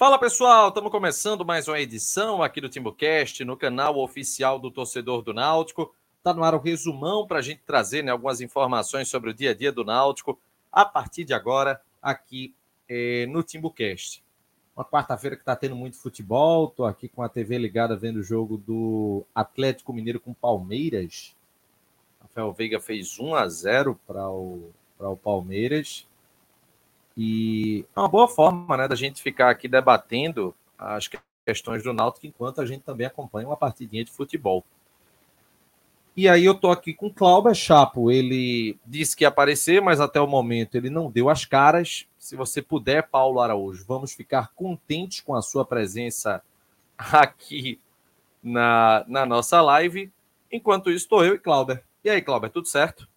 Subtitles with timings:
[0.00, 5.20] Fala pessoal, estamos começando mais uma edição aqui do TimbuCast no canal oficial do torcedor
[5.20, 5.94] do Náutico.
[6.16, 9.50] Está no ar o resumão para a gente trazer né, algumas informações sobre o dia
[9.50, 10.40] a dia do Náutico
[10.72, 12.54] a partir de agora aqui
[12.88, 14.24] eh, no TimbuCast.
[14.74, 18.22] Uma quarta-feira que está tendo muito futebol, estou aqui com a TV ligada vendo o
[18.22, 21.36] jogo do Atlético Mineiro com Palmeiras.
[22.22, 26.08] Rafael Veiga fez 1 a 0 para o, o Palmeiras.
[27.16, 31.08] E é uma boa forma né, da gente ficar aqui debatendo as
[31.44, 34.64] questões do Náutico enquanto a gente também acompanha uma partidinha de futebol.
[36.16, 38.10] E aí eu tô aqui com o Cláudio Chapo.
[38.10, 42.06] Ele disse que ia aparecer, mas até o momento ele não deu as caras.
[42.18, 46.42] Se você puder, Paulo Araújo, vamos ficar contentes com a sua presença
[46.98, 47.80] aqui
[48.42, 50.12] na, na nossa live.
[50.50, 51.80] Enquanto isso, estou eu e Cláudio.
[52.04, 53.08] E aí, Cláudio, tudo certo?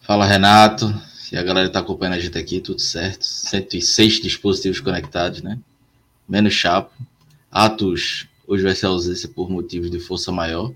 [0.00, 0.86] Fala, Renato.
[1.26, 3.24] Se a galera está acompanhando a gente aqui, tudo certo.
[3.24, 5.58] 106 dispositivos conectados, né?
[6.28, 6.94] Menos chapo.
[7.50, 10.72] Atos, hoje vai ser ausência por motivos de força maior,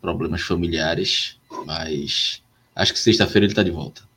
[0.00, 2.42] problemas familiares, mas
[2.74, 4.08] acho que sexta-feira ele está de volta.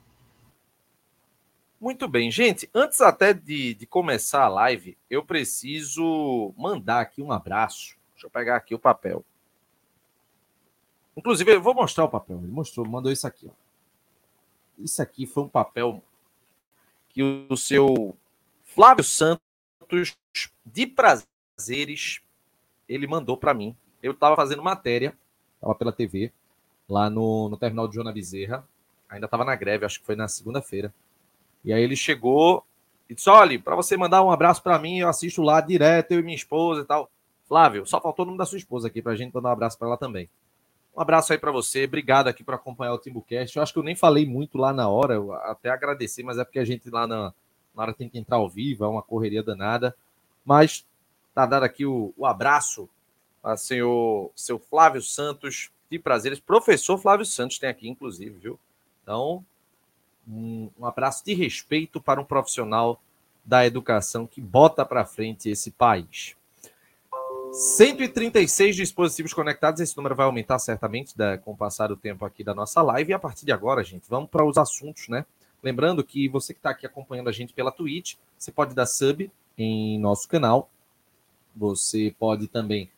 [1.82, 2.70] Muito bem, gente.
[2.74, 7.98] Antes até de, de começar a live, eu preciso mandar aqui um abraço.
[8.14, 9.22] Deixa eu pegar aqui o papel.
[11.18, 12.40] Inclusive, eu vou mostrar o papel.
[12.42, 13.50] Ele mostrou, mandou isso aqui.
[13.50, 13.67] Ó.
[14.78, 16.04] Isso aqui foi um papel
[17.10, 18.16] que o seu
[18.64, 20.16] Flávio Santos,
[20.66, 22.22] de prazeres,
[22.88, 23.76] ele mandou para mim.
[24.04, 25.18] Eu estava fazendo matéria,
[25.56, 26.32] estava pela TV,
[26.88, 28.68] lá no, no terminal de Joana Bezerra.
[29.10, 30.94] Ainda estava na greve, acho que foi na segunda-feira.
[31.64, 32.64] E aí ele chegou
[33.10, 36.20] e disse: Olha, para você mandar um abraço para mim, eu assisto lá direto, eu
[36.20, 37.10] e minha esposa e tal.
[37.48, 39.78] Flávio, só faltou o nome da sua esposa aqui para a gente mandar um abraço
[39.78, 40.30] para ela também.
[40.98, 43.56] Um abraço aí para você, obrigado aqui por acompanhar o Timbucast.
[43.56, 46.44] Eu acho que eu nem falei muito lá na hora, eu até agradecer, mas é
[46.44, 47.32] porque a gente lá na,
[47.76, 49.96] na hora tem que entrar ao vivo, é uma correria danada.
[50.44, 50.84] Mas
[51.36, 52.90] tá dado aqui o, o abraço
[53.44, 56.40] a senhor seu Flávio Santos, de prazeres.
[56.40, 58.60] Professor Flávio Santos tem aqui, inclusive, viu?
[59.04, 59.46] Então,
[60.28, 63.00] um, um abraço de respeito para um profissional
[63.46, 66.36] da educação que bota para frente esse país.
[67.52, 69.82] 136 dispositivos conectados.
[69.82, 73.12] Esse número vai aumentar certamente da, com o passar do tempo aqui da nossa live.
[73.12, 75.26] E a partir de agora, gente, vamos para os assuntos, né?
[75.64, 79.32] Lembrando que você que está aqui acompanhando a gente pela Twitch, você pode dar sub
[79.58, 80.70] em nosso canal.
[81.56, 82.90] Você pode também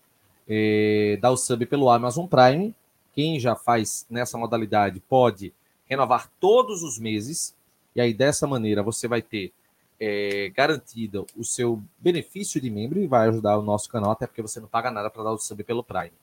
[0.47, 2.75] é, dar o sub pelo Amazon Prime.
[3.13, 5.53] Quem já faz nessa modalidade pode
[5.89, 7.55] renovar todos os meses.
[7.95, 9.53] E aí, dessa maneira, você vai ter
[9.99, 14.41] é, garantido o seu benefício de membro e vai ajudar o nosso canal, até porque
[14.41, 16.13] você não paga nada para dar o sub pelo Prime.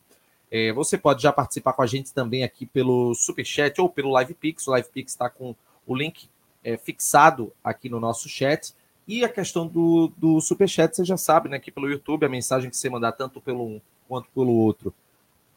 [0.51, 4.67] É, você pode já participar com a gente também aqui pelo Superchat ou pelo LivePix.
[4.67, 5.55] O LivePix está com
[5.87, 6.29] o link
[6.63, 8.73] é, fixado aqui no nosso chat.
[9.09, 11.59] E a questão do, do Superchat, você já sabe, né?
[11.59, 14.95] Que pelo YouTube, a mensagem que você mandar tanto pelo um quanto pelo outro,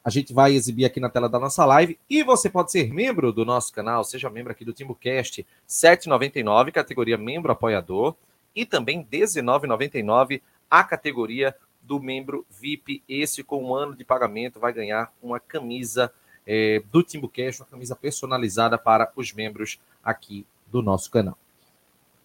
[0.10, 2.00] a gente vai exibir aqui na tela da nossa live.
[2.10, 7.16] E você pode ser membro do nosso canal, seja membro aqui do TimbuCast, 7,99, categoria
[7.16, 8.16] membro apoiador,
[8.56, 13.04] e também 19,99 a categoria do membro VIP.
[13.08, 16.12] Esse, com um ano de pagamento, vai ganhar uma camisa
[16.46, 21.38] é, do TimbuCast, uma camisa personalizada para os membros aqui do nosso canal.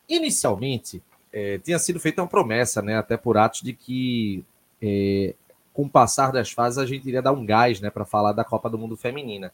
[0.08, 4.42] Inicialmente, é, tinha sido feita uma promessa, né, até por atos de que
[4.80, 5.34] é,
[5.74, 8.44] com o passar das fases, a gente iria dar um gás né, para falar da
[8.44, 9.52] Copa do Mundo Feminina.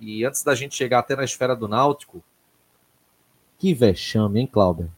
[0.00, 2.24] E antes da gente chegar até na esfera do Náutico,
[3.58, 4.90] que vexame, hein, Cláudio?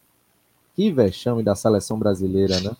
[0.76, 2.76] Que vexame da seleção brasileira, né?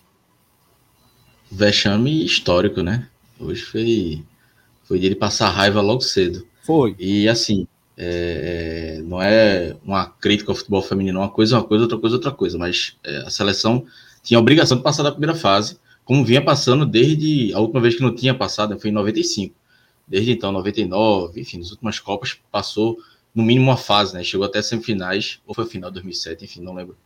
[1.51, 3.09] Vexame histórico, né?
[3.39, 4.25] Hoje foi,
[4.85, 6.47] foi de passar raiva logo cedo.
[6.63, 6.95] Foi.
[6.99, 7.67] E assim,
[7.97, 11.99] é, é, não é uma crítica ao futebol feminino, uma coisa é uma coisa, outra
[11.99, 13.85] coisa é outra coisa, mas é, a seleção
[14.23, 15.81] tinha a obrigação de passar da primeira fase
[16.11, 19.55] como vinha passando desde a última vez que não tinha passado, foi em 95.
[20.09, 22.99] Desde então, 99, enfim, nas últimas Copas, passou
[23.33, 24.25] no mínimo uma fase, né?
[24.25, 26.97] Chegou até semifinais, ou foi final 2007, enfim, não lembro.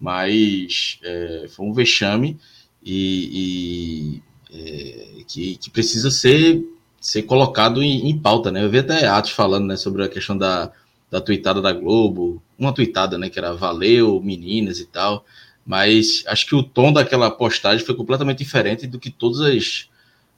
[0.00, 2.38] Mas é, foi um vexame
[2.80, 4.22] e,
[4.52, 6.64] e é, que, que, precisa ser,
[7.00, 8.62] ser colocado em, em, pauta, né?
[8.62, 10.70] Eu vi até Atos falando né, sobre a questão da,
[11.10, 15.24] da tweetada da Globo, uma tweetada, né, que era valeu, meninas e tal
[15.64, 19.88] mas acho que o tom daquela postagem foi completamente diferente do que todos as,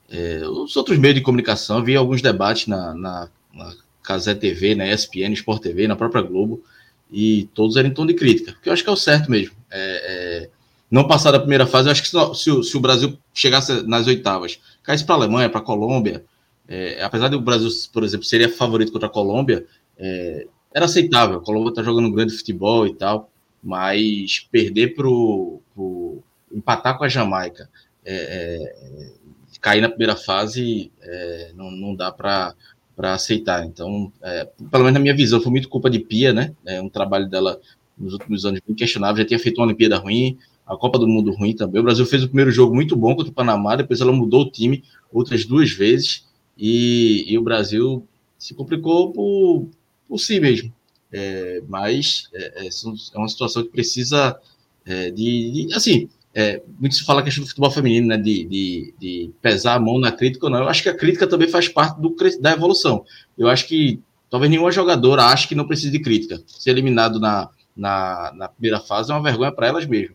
[0.08, 1.78] é, os outros meios de comunicação.
[1.78, 6.62] Havia alguns debates na, na, na Casé TV, na ESPN, Sport TV, na própria Globo,
[7.10, 9.54] e todos eram em tom de crítica, que eu acho que é o certo mesmo.
[9.70, 10.50] É, é,
[10.88, 14.60] não passar da primeira fase, eu acho que se, se, o Brasil chegasse nas oitavas,
[14.84, 16.24] caísse para a Alemanha, para a Colômbia,
[16.68, 19.66] é, apesar de o Brasil, por exemplo, seria favorito contra a Colômbia,
[19.98, 21.38] é, era aceitável.
[21.38, 23.30] A Colômbia está jogando um grande futebol e tal
[23.66, 26.22] mas perder pro, pro,
[26.52, 27.68] empatar com a Jamaica,
[28.04, 29.12] é, é,
[29.60, 32.54] cair na primeira fase, é, não, não dá para
[32.96, 33.66] aceitar.
[33.66, 36.54] Então, é, pelo menos na minha visão, foi muito culpa de Pia, né?
[36.64, 37.60] É um trabalho dela
[37.98, 41.32] nos últimos anos bem questionável, já tinha feito uma Olimpíada ruim, a Copa do Mundo
[41.32, 41.80] ruim também.
[41.80, 44.50] O Brasil fez o primeiro jogo muito bom contra o Panamá, depois ela mudou o
[44.50, 46.24] time outras duas vezes
[46.56, 48.06] e, e o Brasil
[48.38, 49.68] se complicou por,
[50.08, 50.72] por si mesmo.
[51.12, 54.38] É, mas é, é, é, uma situação que precisa
[54.84, 58.44] é, de, de, assim, é, muito se fala a questão do futebol feminino, né, de,
[58.44, 60.58] de, de, pesar a mão na crítica ou não.
[60.58, 63.04] Eu acho que a crítica também faz parte do, da evolução.
[63.38, 66.42] Eu acho que talvez nenhuma jogadora ache que não precisa de crítica.
[66.46, 70.14] Ser eliminado na, na, na primeira fase é uma vergonha para elas mesmo.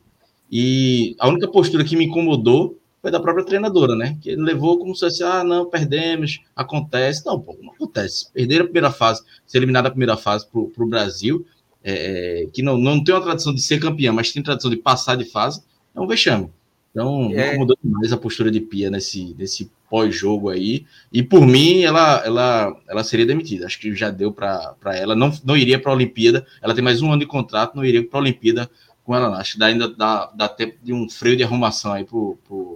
[0.51, 4.17] E a única postura que me incomodou foi da própria treinadora, né?
[4.21, 7.25] Que ele levou como se fosse, ah, não, perdemos, acontece.
[7.25, 8.31] Não, pô, não acontece.
[8.31, 11.45] Perder a primeira fase, ser eliminado a primeira fase para o Brasil,
[11.83, 14.77] é, é, que não, não tem uma tradição de ser campeão, mas tem tradição de
[14.77, 15.63] passar de fase,
[15.95, 16.49] é um vexame.
[16.91, 17.49] Então, é.
[17.49, 20.85] incomodou demais a postura de Pia nesse, nesse pós-jogo aí.
[21.11, 23.65] E por mim, ela, ela, ela seria demitida.
[23.65, 25.15] Acho que já deu para ela.
[25.15, 26.45] Não, não iria para a Olimpíada.
[26.61, 28.69] Ela tem mais um ano de contrato, não iria para a Olimpíada
[29.03, 29.37] com ela.
[29.37, 32.05] Acho que ainda dá, dá tempo de um freio de arrumação aí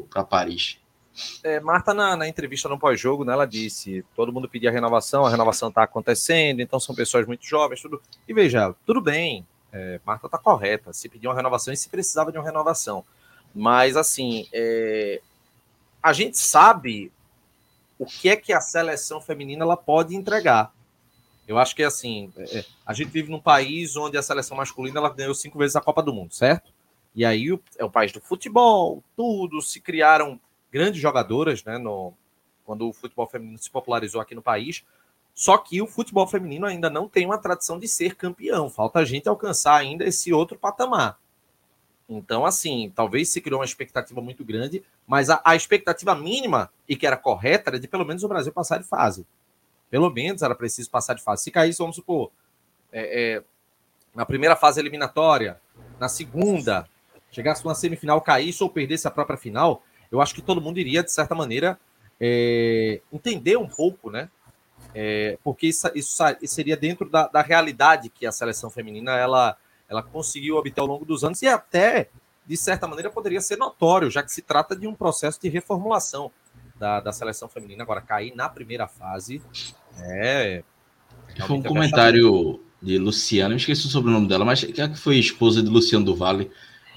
[0.10, 0.80] para Paris.
[1.44, 5.30] É, Marta, na, na, entrevista no pós-jogo, né, ela disse: todo mundo pedia renovação, a
[5.30, 8.02] renovação está acontecendo, então são pessoas muito jovens, tudo.
[8.28, 12.32] E veja, tudo bem, é, Marta está correta, se pedia uma renovação e se precisava
[12.32, 13.06] de uma renovação.
[13.54, 15.22] Mas, assim, é,
[16.04, 17.12] a gente sabe
[17.98, 20.74] o que é que a seleção feminina ela pode entregar.
[21.48, 25.10] Eu acho que assim, é, a gente vive num país onde a seleção masculina ela
[25.10, 26.74] ganhou cinco vezes a Copa do Mundo, certo?
[27.14, 27.48] E aí
[27.78, 30.40] é o país do futebol, tudo, se criaram
[30.72, 31.78] grandes jogadoras, né?
[31.78, 32.14] No,
[32.66, 34.84] quando o futebol feminino se popularizou aqui no país.
[35.34, 38.70] Só que o futebol feminino ainda não tem uma tradição de ser campeão.
[38.70, 41.20] Falta a gente alcançar ainda esse outro patamar.
[42.08, 46.96] Então, assim, talvez se criou uma expectativa muito grande, mas a, a expectativa mínima, e
[46.96, 49.26] que era correta, era de pelo menos o Brasil passar de fase.
[49.90, 51.44] Pelo menos era preciso passar de fase.
[51.44, 52.32] Se caísse, vamos supor,
[52.92, 53.44] é, é,
[54.14, 55.60] na primeira fase eliminatória,
[56.00, 56.88] na segunda,
[57.32, 61.04] chegasse numa semifinal, caísse ou perdesse a própria final, eu acho que todo mundo iria,
[61.04, 61.80] de certa maneira,
[62.20, 64.30] é, entender um pouco, né?
[64.94, 69.58] É, porque isso, isso, seria dentro da, da, realidade que a seleção feminina ela,
[69.90, 72.10] ela conseguiu obter ao longo dos anos e até,
[72.46, 76.32] de certa maneira, poderia ser notório, já que se trata de um processo de reformulação
[76.80, 77.84] da, da seleção feminina.
[77.84, 79.42] Agora, cair na primeira fase
[80.00, 80.64] é.
[81.46, 85.70] Foi um comentário de Luciana, eu esqueci o sobrenome dela, mas que foi esposa de
[85.70, 86.52] Luciano do Vale,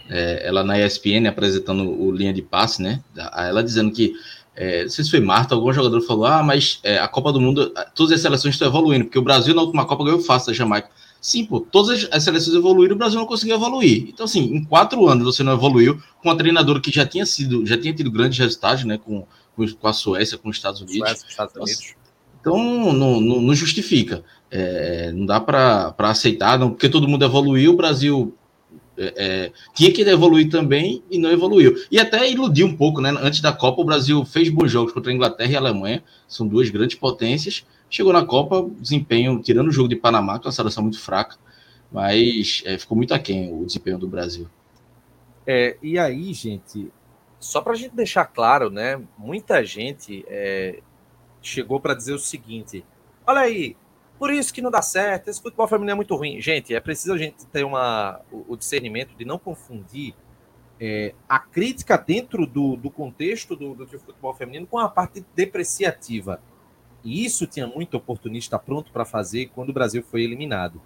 [0.08, 3.02] é, ela na ESPN apresentando o linha de passe, né?
[3.34, 4.14] Ela dizendo que,
[4.54, 7.40] é, não sei se foi Marta, algum jogador falou: ah, mas é, a Copa do
[7.40, 10.54] Mundo, todas as seleções estão evoluindo, porque o Brasil na última Copa ganhou fácil da
[10.54, 10.90] Jamaica.
[11.20, 14.08] Sim, pô, todas as seleções evoluíram, o Brasil não conseguiu evoluir.
[14.08, 17.66] Então, assim, em quatro anos você não evoluiu com uma treinadora que já tinha sido,
[17.66, 18.98] já tinha tido grandes resultados, né?
[18.98, 19.26] Com
[19.80, 20.98] com a Suécia, com os Estados Unidos.
[20.98, 21.94] Suécia, Estados Unidos.
[22.40, 22.56] Então,
[22.92, 24.22] não, não, não justifica.
[24.50, 28.34] É, não dá para aceitar, não, porque todo mundo evoluiu, o Brasil
[28.96, 31.74] é, é, tinha que evoluir também e não evoluiu.
[31.90, 33.14] E até iludiu um pouco, né?
[33.20, 36.46] Antes da Copa, o Brasil fez bons jogos contra a Inglaterra e a Alemanha, são
[36.46, 37.64] duas grandes potências.
[37.90, 41.36] Chegou na Copa, desempenho, tirando o jogo de Panamá, que é uma seleção muito fraca,
[41.90, 44.48] mas é, ficou muito aquém o desempenho do Brasil.
[45.46, 46.92] É, e aí, gente,
[47.40, 49.00] só para a gente deixar claro, né?
[49.16, 50.80] Muita gente é,
[51.40, 52.84] chegou para dizer o seguinte:
[53.26, 53.76] olha aí,
[54.18, 56.40] por isso que não dá certo, esse futebol feminino é muito ruim.
[56.40, 60.14] Gente, é preciso a gente ter uma, o, discernimento de não confundir
[60.80, 65.24] é, a crítica dentro do, do contexto do, do, do futebol feminino com a parte
[65.34, 66.42] depreciativa.
[67.04, 70.80] E isso tinha muito oportunista pronto para fazer quando o Brasil foi eliminado.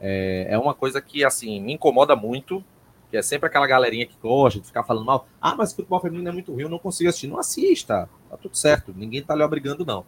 [0.00, 2.64] É, é uma coisa que, assim, me incomoda muito,
[3.10, 5.28] que é sempre aquela galerinha que gosta de ficar falando mal.
[5.40, 7.26] Ah, mas futebol feminino é muito ruim, eu não consigo assistir.
[7.26, 10.04] Não assista, tá tudo certo, ninguém tá lhe obrigando, não.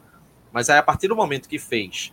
[0.53, 2.13] Mas aí, a partir do momento que fez,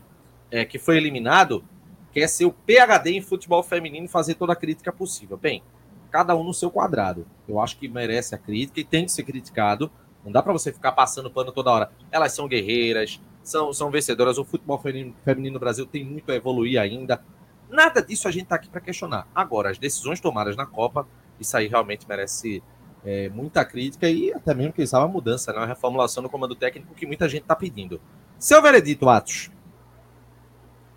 [0.52, 1.64] é, que foi eliminado,
[2.12, 5.38] quer ser o PHD em futebol feminino e fazer toda a crítica possível.
[5.38, 5.64] Bem,
[6.12, 7.26] cada um no seu quadrado.
[7.48, 9.92] Eu acho que merece a crítica e tem que ser criticado.
[10.24, 11.92] Não dá para você ficar passando pano toda hora.
[12.12, 14.38] Elas são guerreiras, são, são vencedoras.
[14.38, 17.24] O futebol feminino, feminino no Brasil tem muito a evoluir ainda.
[17.70, 19.28] Nada disso a gente está aqui para questionar.
[19.34, 21.08] Agora, as decisões tomadas na Copa,
[21.40, 22.62] isso aí realmente merece
[23.06, 25.60] é, muita crítica e até mesmo, quem sabe, a mudança, né?
[25.60, 28.02] uma reformulação no comando técnico que muita gente está pedindo.
[28.38, 29.52] Seu veredito, Atos.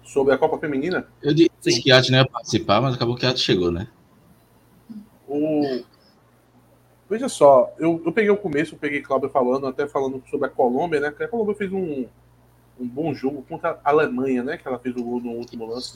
[0.02, 1.07] Sobre a Copa Feminina?
[1.23, 3.88] Eu disse que Atos não ia participar, mas acabou que Atos chegou, né?
[5.28, 5.85] O...
[7.11, 10.50] Veja só, eu, eu peguei o começo, eu peguei Cláudio falando, até falando sobre a
[10.50, 11.09] Colômbia, né?
[11.09, 12.07] A Colômbia fez um,
[12.80, 14.56] um bom jogo contra a Alemanha, né?
[14.56, 15.92] Que ela fez o gol no último lance.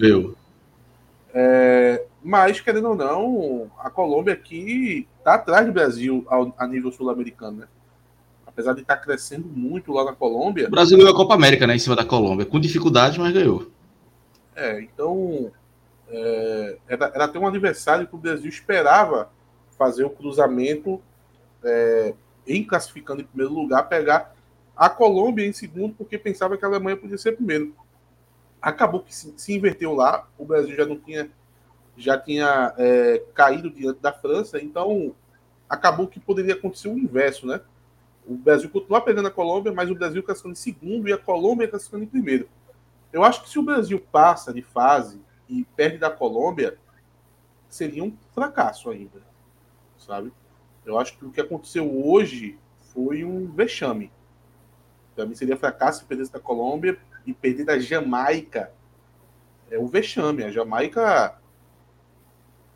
[1.34, 6.92] É, mas, querendo ou não, a Colômbia aqui está atrás do Brasil ao, a nível
[6.92, 7.68] sul-americano, né?
[8.46, 10.68] Apesar de estar tá crescendo muito lá na Colômbia.
[10.68, 11.74] O Brasil ganhou a Copa América, né?
[11.74, 13.70] Em cima da Colômbia, com dificuldade, mas ganhou.
[14.54, 15.50] É, então.
[16.14, 19.30] É, era, era até um aniversário que o Brasil esperava
[19.78, 21.00] fazer o cruzamento
[21.64, 22.12] é,
[22.46, 24.34] em classificando em primeiro lugar, pegar
[24.76, 27.74] a Colômbia em segundo, porque pensava que a Alemanha podia ser primeiro.
[28.60, 31.30] Acabou que se, se inverteu lá, o Brasil já não tinha
[31.96, 35.14] já tinha é, caído diante da França, então
[35.68, 37.60] acabou que poderia acontecer o inverso, né?
[38.26, 41.68] O Brasil continuar pegando a Colômbia, mas o Brasil classificando em segundo e a Colômbia
[41.68, 42.48] classificando em primeiro.
[43.12, 46.78] Eu acho que se o Brasil passa de fase e perde da Colômbia,
[47.68, 49.22] seria um fracasso ainda,
[49.98, 50.32] sabe?
[50.84, 52.58] Eu acho que o que aconteceu hoje
[52.92, 54.10] foi um vexame.
[55.14, 58.72] Para mim seria fracasso se perdesse da Colômbia e perder da Jamaica.
[59.70, 60.44] É um vexame.
[60.44, 61.38] A Jamaica.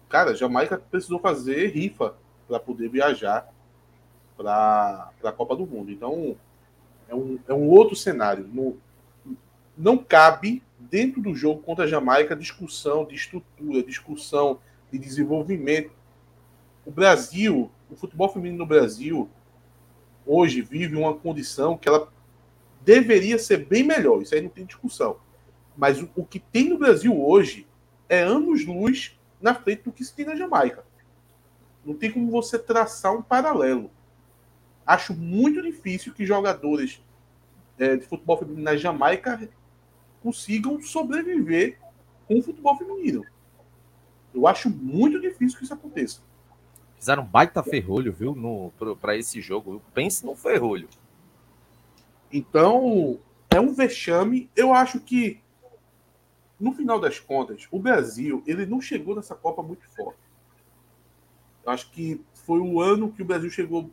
[0.09, 2.15] Cara, a Jamaica precisou fazer rifa
[2.47, 3.53] para poder viajar
[4.37, 5.91] para a Copa do Mundo.
[5.91, 6.37] Então,
[7.09, 8.47] é um, é um outro cenário.
[8.47, 8.79] No,
[9.77, 15.91] não cabe, dentro do jogo contra a Jamaica, discussão de estrutura, discussão de desenvolvimento.
[16.85, 19.29] O Brasil, o futebol feminino no Brasil,
[20.25, 22.09] hoje vive uma condição que ela
[22.87, 24.23] deveria ser bem melhor.
[24.23, 25.17] Isso aí não tem discussão.
[25.77, 27.67] Mas o, o que tem no Brasil hoje
[28.09, 30.85] é anos-luz na frente do que se tem na Jamaica.
[31.85, 33.91] Não tem como você traçar um paralelo.
[34.87, 37.03] Acho muito difícil que jogadores
[37.77, 39.49] é, de futebol feminino na Jamaica
[40.23, 41.79] consigam sobreviver
[42.29, 43.25] com o futebol feminino.
[44.33, 46.21] Eu acho muito difícil que isso aconteça.
[46.97, 49.83] Fizeram um baita ferrolho, viu, para esse jogo.
[49.93, 50.89] Pense no ferrolho.
[52.33, 53.19] Então,
[53.51, 54.51] é um vexame.
[54.55, 55.41] Eu acho que,
[56.59, 60.19] no final das contas, o Brasil ele não chegou nessa Copa muito forte.
[61.65, 63.91] Eu acho que foi o ano que o Brasil chegou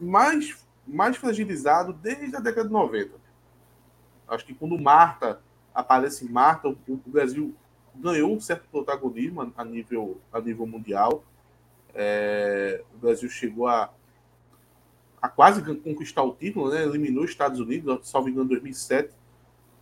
[0.00, 3.10] mais, mais fragilizado desde a década de 90.
[4.28, 5.40] Acho que quando Marta
[5.74, 7.54] aparece Marta, o, o Brasil
[7.94, 11.22] ganhou um certo protagonismo a nível, a nível mundial.
[11.94, 13.92] É, o Brasil chegou a
[15.22, 16.82] a quase conquistar o título, né?
[16.82, 19.14] Eliminou os Estados Unidos, salvo engano, em 2007.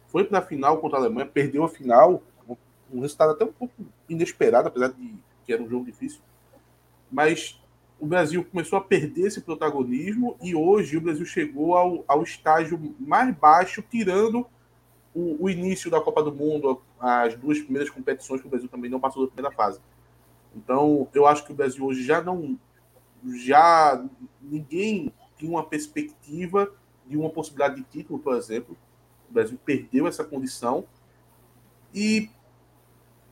[0.09, 2.23] Foi para a final contra a Alemanha, perdeu a final.
[2.93, 3.73] Um resultado até um pouco
[4.09, 5.15] inesperado, apesar de
[5.47, 6.21] que era um jogo difícil.
[7.11, 7.59] Mas
[7.99, 12.95] o Brasil começou a perder esse protagonismo e hoje o Brasil chegou ao, ao estágio
[12.99, 14.47] mais baixo, tirando
[15.15, 18.91] o, o, início da Copa do Mundo, as duas primeiras competições que o Brasil também
[18.91, 19.81] não passou da primeira fase.
[20.55, 22.59] Então, eu acho que o Brasil hoje já não.
[23.45, 24.03] Já
[24.41, 26.71] ninguém tinha uma perspectiva
[27.07, 28.77] de uma possibilidade de título, por exemplo.
[29.29, 30.85] O Brasil perdeu essa condição.
[31.95, 32.31] E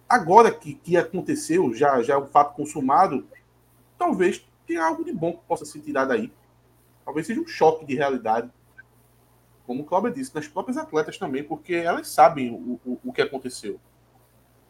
[0.09, 3.27] agora que, que aconteceu, já, já é um fato consumado,
[3.99, 6.33] talvez tenha algo de bom que possa se tirar daí.
[7.05, 8.51] Talvez seja um choque de realidade.
[9.67, 13.21] Como o Cláudio disse, nas próprias atletas também, porque elas sabem o, o, o que
[13.21, 13.79] aconteceu.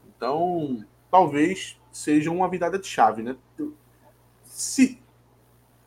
[0.09, 3.37] Então, talvez seja uma virada de chave, né?
[4.45, 5.01] Se,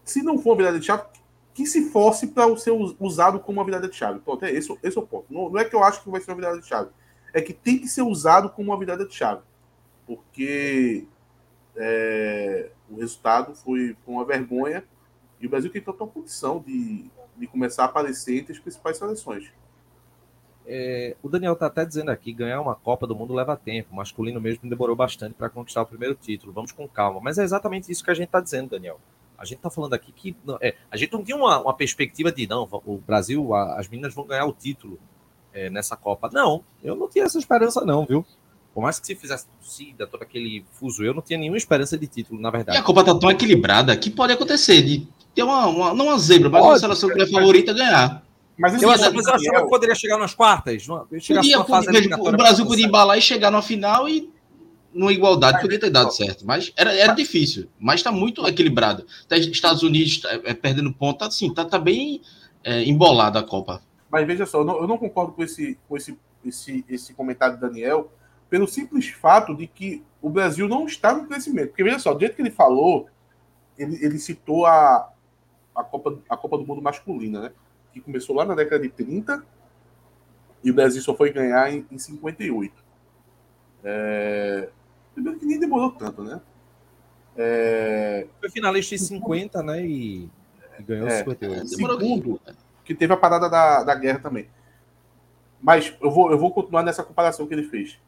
[0.04, 1.04] se não for uma virada de chave,
[1.62, 4.20] que se fosse para ser usado como uma virada de chave.
[4.20, 5.26] Pronto, é esse, esse é o ponto.
[5.30, 6.90] Não, não, é que eu acho que vai ser uma virada de chave.
[7.34, 9.42] É que tem que ser usado como uma virada de chave.
[10.06, 11.06] Porque
[11.76, 14.84] é, o resultado foi, foi uma vergonha
[15.40, 19.52] e o Brasil tem total condição de, de começar a aparecer entre as principais seleções.
[20.66, 23.90] É, o Daniel está até dizendo aqui, ganhar uma Copa do Mundo leva tempo.
[23.92, 26.54] O masculino mesmo demorou bastante para conquistar o primeiro título.
[26.54, 27.20] Vamos com calma.
[27.22, 29.00] Mas é exatamente isso que a gente está dizendo, Daniel.
[29.42, 32.46] A gente está falando aqui que é, a gente não tinha uma, uma, perspectiva de
[32.46, 35.00] não, o Brasil, a, as meninas vão ganhar o título
[35.52, 36.30] é, nessa Copa.
[36.32, 38.24] Não, eu não tinha essa esperança, não, viu?
[38.72, 42.06] Por mais que se fizesse torcida, todo aquele fuso, eu não tinha nenhuma esperança de
[42.06, 42.78] título, na verdade.
[42.78, 46.20] E a Copa tá tão equilibrada que pode acontecer de ter uma, uma não uma
[46.20, 48.24] zebra, mas pode, uma seleção que é favorita ganhar.
[48.58, 50.84] Mas, assim, eu, mas eu achava que poderia chegar nas quartas.
[50.84, 54.31] Chegar podia, podia, o Brasil podia embalar e chegar na final e
[54.94, 59.06] numa igualdade poderia ter dado certo, mas era, era difícil, mas está muito equilibrado.
[59.28, 62.22] Tá, Estados Unidos é, perdendo ponto, tá, assim, tá, tá bem
[62.64, 63.82] é, embolada a Copa.
[64.10, 67.58] Mas veja só, eu não, eu não, concordo com esse, com esse, esse, esse comentário
[67.58, 68.12] do Daniel,
[68.50, 71.70] pelo simples fato de que o Brasil não está no crescimento.
[71.70, 73.08] Porque veja só, do jeito que ele falou,
[73.78, 75.10] ele, ele citou a,
[75.74, 77.52] a, Copa, a Copa do Mundo masculina, né?
[77.94, 79.44] Que começou lá na década de 30
[80.64, 82.74] e o Brasil só foi ganhar em, em 58.
[83.84, 84.70] É,
[85.14, 86.42] Primeiro que nem demorou tanto, né?
[87.36, 88.28] É...
[88.40, 89.86] Foi finalista em 50, né?
[89.86, 90.30] E,
[90.80, 91.68] e ganhou é, 58.
[91.68, 92.42] Segundo,
[92.84, 94.48] que teve a parada da, da guerra também.
[95.62, 98.00] Mas eu vou, eu vou continuar nessa comparação que ele fez.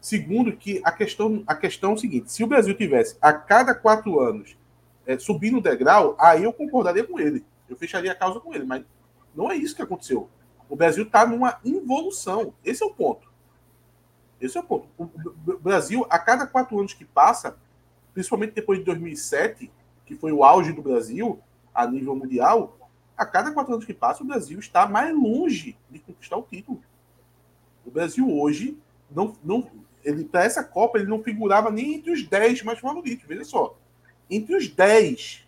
[0.00, 3.74] Segundo, que a questão, a questão é o seguinte: se o Brasil tivesse a cada
[3.74, 4.56] quatro anos
[5.06, 7.44] é, subindo o degrau, aí eu concordaria com ele.
[7.68, 8.84] Eu fecharia a causa com ele, mas
[9.34, 10.28] não é isso que aconteceu.
[10.68, 12.52] O Brasil está numa involução.
[12.64, 13.30] Esse é o ponto.
[14.40, 14.88] Esse é o ponto.
[14.98, 17.56] O Brasil, a cada quatro anos que passa,
[18.12, 19.70] principalmente depois de 2007,
[20.04, 21.40] que foi o auge do Brasil
[21.74, 22.76] a nível mundial,
[23.16, 26.82] a cada quatro anos que passa, o Brasil está mais longe de conquistar o título.
[27.84, 28.78] O Brasil hoje
[29.10, 29.70] não, não
[30.04, 33.76] ele para essa Copa ele não figurava nem entre os 10 mais favoritos, veja só.
[34.30, 35.46] Entre os 10.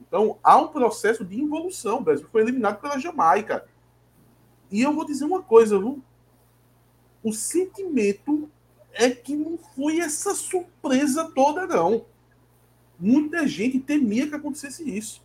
[0.00, 1.98] Então, há um processo de involução.
[1.98, 3.66] O Brasil foi eliminado pela Jamaica.
[4.70, 6.02] E eu vou dizer uma coisa, viu?
[7.28, 8.48] O sentimento
[8.94, 12.06] é que não foi essa surpresa toda, não.
[12.98, 15.22] Muita gente temia que acontecesse isso.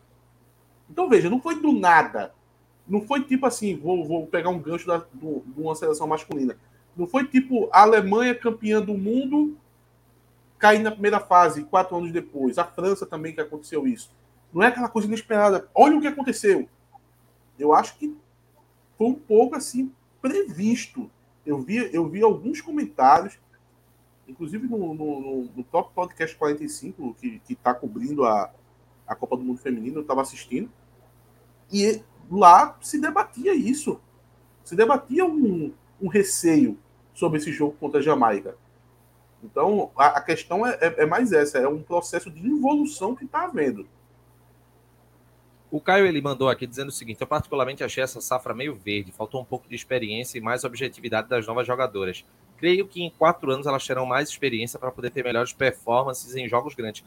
[0.90, 2.36] Então, veja, não foi do nada.
[2.86, 6.58] Não foi tipo assim, vou, vou pegar um gancho da, do, de uma seleção masculina.
[6.94, 9.58] Não foi tipo a Alemanha campeã do mundo
[10.60, 12.58] cair na primeira fase quatro anos depois.
[12.58, 14.12] A França também que aconteceu isso.
[14.54, 15.70] Não é aquela coisa inesperada.
[15.74, 16.68] Olha o que aconteceu.
[17.58, 18.14] Eu acho que
[18.98, 19.90] foi um pouco assim
[20.22, 21.10] previsto.
[21.46, 23.38] Eu vi, eu vi alguns comentários,
[24.28, 28.52] inclusive no, no, no Top Podcast 45, que está cobrindo a,
[29.08, 30.72] a Copa do Mundo Feminino, eu estava assistindo,
[31.72, 34.00] e lá se debatia isso.
[34.64, 36.78] Se debatia um, um receio
[37.14, 38.56] sobre esse jogo contra a Jamaica.
[39.44, 43.26] Então, a, a questão é, é, é, mais essa, é um processo de involução que
[43.26, 43.86] está havendo.
[45.74, 49.12] O Caio ele mandou aqui dizendo o seguinte: eu particularmente achei essa safra meio verde,
[49.12, 52.24] faltou um pouco de experiência e mais objetividade das novas jogadoras.
[52.60, 56.48] Creio que em quatro anos elas terão mais experiência para poder ter melhores performances em
[56.48, 57.04] jogos grandes.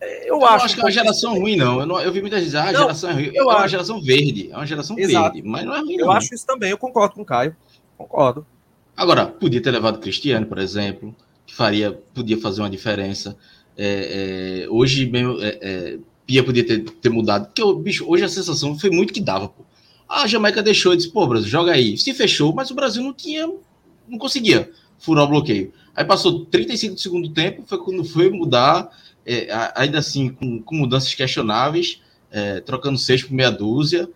[0.00, 1.80] É, eu, eu acho, acho que é uma geração ruim, não.
[1.80, 3.32] Eu, não, eu vi muitas vezes, ah, a geração é ruim.
[3.34, 5.32] É uma geração verde, é uma geração Exato.
[5.32, 7.56] verde, mas não é ruim, Eu acho isso também, eu concordo com o Caio.
[7.98, 8.46] Concordo.
[8.96, 11.12] Agora, podia ter levado Cristiano, por exemplo,
[11.44, 13.36] que faria, podia fazer uma diferença.
[13.76, 18.28] É, é, hoje mesmo, é, é, Pia podia ter, ter mudado, porque, bicho, hoje a
[18.28, 19.64] sensação foi muito que dava, pô.
[20.08, 21.96] A Jamaica deixou e disse, pô, Brasil, joga aí.
[21.96, 23.46] Se fechou, mas o Brasil não tinha,
[24.08, 25.72] não conseguia furar o bloqueio.
[25.94, 28.90] Aí passou 35 do segundo tempo, foi quando foi mudar,
[29.24, 34.08] é, ainda assim, com, com, mudanças questionáveis, é, trocando seis por meia dúzia.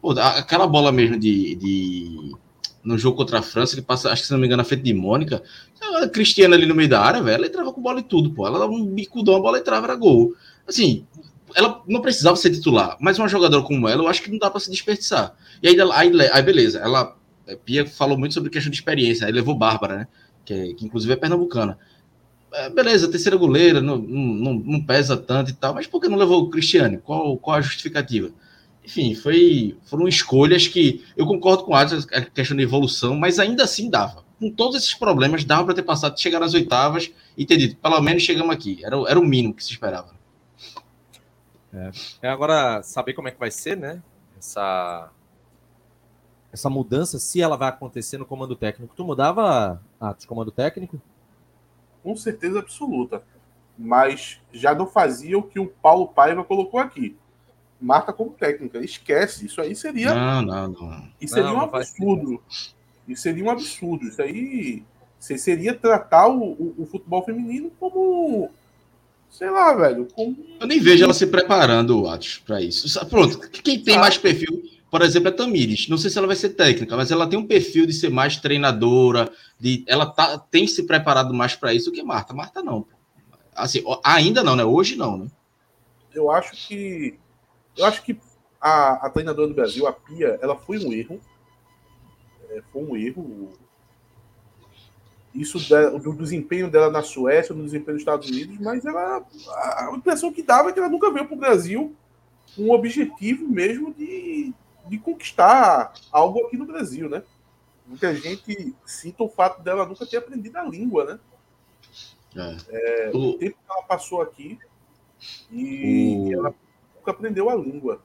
[0.00, 2.34] Pô, aquela bola mesmo de, de
[2.82, 4.82] no jogo contra a França, que passa, acho que se não me engano, na frente
[4.82, 5.42] de Mônica.
[6.00, 8.46] A Cristiana ali no meio da área, velho, ela entrava com bola e tudo, pô.
[8.46, 10.34] Ela dava um bicudão, a bola entrava, era gol.
[10.66, 11.04] Assim,
[11.56, 14.50] ela não precisava ser titular, mas uma jogadora como ela, eu acho que não dá
[14.50, 15.34] para se desperdiçar.
[15.62, 17.16] E aí, aí, aí, beleza, ela.
[17.46, 20.08] É, Pia falou muito sobre questão de experiência, aí levou Bárbara, né?
[20.44, 21.78] Que, é, que inclusive é pernambucana.
[22.52, 26.18] É, beleza, terceira goleira, não, não, não, pesa tanto e tal, mas por que não
[26.18, 26.98] levou o Cristiane?
[26.98, 28.30] Qual, qual a justificativa?
[28.86, 33.64] enfim, foi, foram escolhas que eu concordo com a a questão de evolução, mas ainda
[33.64, 34.24] assim dava.
[34.38, 38.00] Com todos esses problemas, dava para ter passado, chegar nas oitavas e ter dito, pelo
[38.00, 38.78] menos chegamos aqui.
[38.84, 40.15] Era, era o mínimo que se esperava.
[41.72, 41.90] É.
[42.22, 44.02] é agora saber como é que vai ser, né?
[44.38, 45.10] Essa,
[46.52, 48.94] essa mudança, se ela vai acontecer no comando técnico.
[48.94, 51.00] Tu mudava a de comando técnico?
[52.02, 53.22] Com certeza absoluta.
[53.78, 57.16] Mas já não fazia o que o Paulo Paiva colocou aqui
[57.80, 58.78] marca como técnica.
[58.78, 59.46] Esquece.
[59.46, 60.14] Isso aí seria.
[60.14, 61.08] Não, não, não.
[61.20, 62.42] Isso seria não, um absurdo.
[63.06, 64.06] Isso seria um absurdo.
[64.06, 64.84] Isso aí
[65.18, 68.50] seria tratar o, o, o, futebol feminino como.
[69.36, 70.08] Sei lá, velho.
[70.16, 73.06] Eu nem vejo ela se preparando, Atos, para isso.
[73.06, 75.88] Pronto, quem tem mais perfil, por exemplo, é Tamires.
[75.88, 78.38] Não sei se ela vai ser técnica, mas ela tem um perfil de ser mais
[78.38, 82.32] treinadora, de ela tá, tem se preparado mais para isso do que Marta.
[82.32, 82.86] Marta não.
[83.54, 84.64] Assim, ainda não, né?
[84.64, 85.26] Hoje não, né?
[86.14, 87.18] Eu acho que
[87.76, 88.18] eu acho que
[88.58, 91.20] a, a treinadora do Brasil, a Pia, ela foi um erro.
[92.48, 93.52] É, foi um erro.
[95.36, 95.58] Isso
[95.98, 100.42] do desempenho dela na Suécia, do desempenho nos Estados Unidos, mas ela, a impressão que
[100.42, 101.94] dava é que ela nunca veio para o Brasil
[102.54, 104.54] com um objetivo mesmo de,
[104.88, 107.22] de conquistar algo aqui no Brasil, né?
[107.86, 111.20] Muita gente cita o fato dela nunca ter aprendido a língua, né?
[112.34, 113.08] É.
[113.08, 113.30] É, o...
[113.30, 114.58] o tempo que ela passou aqui
[115.50, 116.32] e o...
[116.32, 116.54] ela
[116.96, 118.00] nunca aprendeu a língua.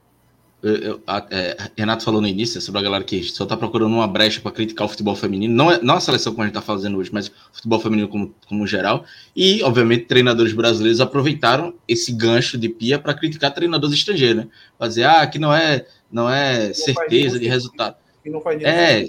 [0.62, 3.92] Eu, eu, a, é, Renato falou no início sobre a galera que só está procurando
[3.92, 6.56] uma brecha para criticar o futebol feminino, não, é, não a seleção como a gente
[6.56, 9.04] está fazendo hoje, mas o futebol feminino como, como geral.
[9.34, 14.48] E, obviamente, treinadores brasileiros aproveitaram esse gancho de pia para criticar treinadores estrangeiros, né?
[14.78, 17.96] Fazer, ah, que não é, não é certeza de resultado.
[18.64, 19.08] é,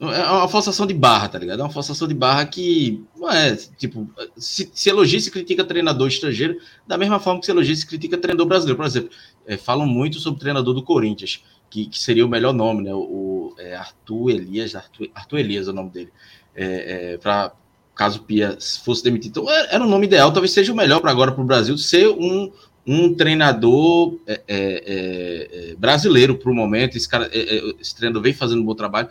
[0.00, 1.60] é uma forçação de barra, tá ligado?
[1.60, 6.08] É uma forçação de barra que não é, tipo, se, se elogia se critica treinador
[6.08, 8.78] estrangeiro, da mesma forma que se elogia se critica treinador brasileiro.
[8.78, 9.10] Por exemplo,
[9.46, 12.94] é, falam muito sobre o treinador do Corinthians, que, que seria o melhor nome, né?
[12.94, 16.12] O, é, Arthur Elias, Arthur, Arthur Elias é o nome dele.
[16.54, 17.52] É, é, para
[17.94, 19.40] caso Pia fosse demitido.
[19.42, 22.08] Então, era um nome ideal, talvez seja o melhor para agora para o Brasil ser
[22.08, 22.50] um,
[22.86, 26.96] um treinador é, é, é, é brasileiro para o momento.
[26.96, 29.08] Esse, cara, é, é, esse treinador vem fazendo um bom trabalho.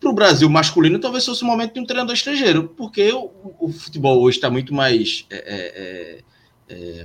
[0.00, 3.72] Para o Brasil masculino, talvez fosse o momento de um treinador estrangeiro, porque o, o
[3.72, 5.26] futebol hoje está muito mais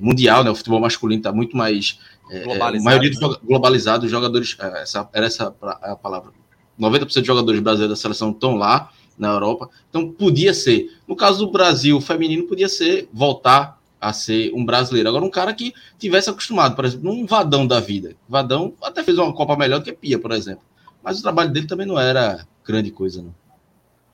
[0.02, 0.50] mundial, né?
[0.50, 2.00] o futebol masculino está muito mais.
[2.30, 2.84] Globalizado.
[2.84, 3.36] maioria né?
[3.44, 4.56] globalizado, os jogadores.
[4.60, 6.32] essa, era essa a palavra.
[6.80, 9.70] 90% dos jogadores brasileiros da seleção estão lá na Europa.
[9.90, 10.90] Então, podia ser.
[11.08, 15.10] No caso do Brasil feminino, podia ser voltar a ser um brasileiro.
[15.10, 18.16] Agora, um cara que tivesse acostumado, por exemplo, num Vadão da vida.
[18.28, 20.64] Vadão até fez uma Copa melhor do que Pia, por exemplo.
[21.04, 23.36] Mas o trabalho dele também não era grande coisa, não.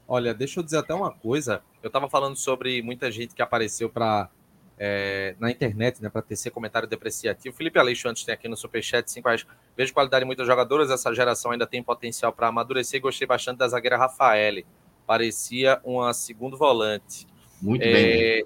[0.08, 1.62] Olha, deixa eu dizer até uma coisa.
[1.82, 4.30] Eu estava falando sobre muita gente que apareceu para
[4.78, 7.56] é, na internet, né, para tecer comentário depreciativo.
[7.56, 9.46] Felipe Aleixo antes tem aqui no Superchat 5 reais.
[9.76, 13.02] Vejo qualidade em muitos jogadores, essa geração ainda tem potencial para amadurecer.
[13.02, 14.66] Gostei bastante da zagueira Rafaele
[15.06, 17.28] parecia uma segundo volante.
[17.62, 18.46] Muito é, bem.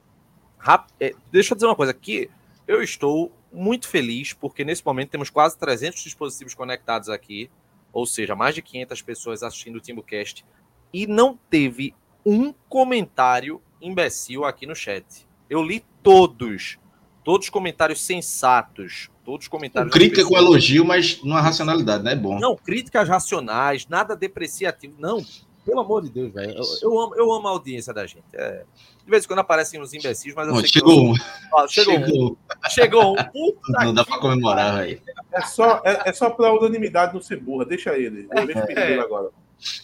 [0.59, 2.29] Rap, é, deixa eu dizer uma coisa aqui.
[2.67, 7.49] Eu estou muito feliz porque nesse momento temos quase 300 dispositivos conectados aqui,
[7.91, 10.45] ou seja, mais de 500 pessoas assistindo o TimbuCast
[10.93, 15.27] e não teve um comentário imbecil aqui no chat.
[15.49, 16.77] Eu li todos,
[17.23, 19.91] todos comentários sensatos, todos comentários.
[19.91, 22.13] Crítica com elogio, mas numa racionalidade, né?
[22.13, 22.39] É bom.
[22.39, 25.25] Não, críticas racionais, nada depreciativo, não.
[25.65, 26.53] Pelo amor de Deus, velho.
[26.53, 28.23] Eu, eu, amo, eu amo a audiência da gente.
[28.33, 28.63] É,
[29.03, 30.99] de vez em quando aparecem uns imbecis, mas eu Bom, sei chegou que.
[30.99, 31.11] Eu...
[31.11, 31.15] Um.
[31.53, 32.69] Ah, chegou, chegou um.
[32.69, 33.15] Chegou um.
[33.31, 35.01] Puta Não dá pra comemorar, velho.
[35.31, 37.65] É só, é, é só pra unanimidade não ser burra.
[37.65, 38.27] Deixa ele.
[38.45, 38.91] Deixa é.
[38.93, 39.29] ele agora.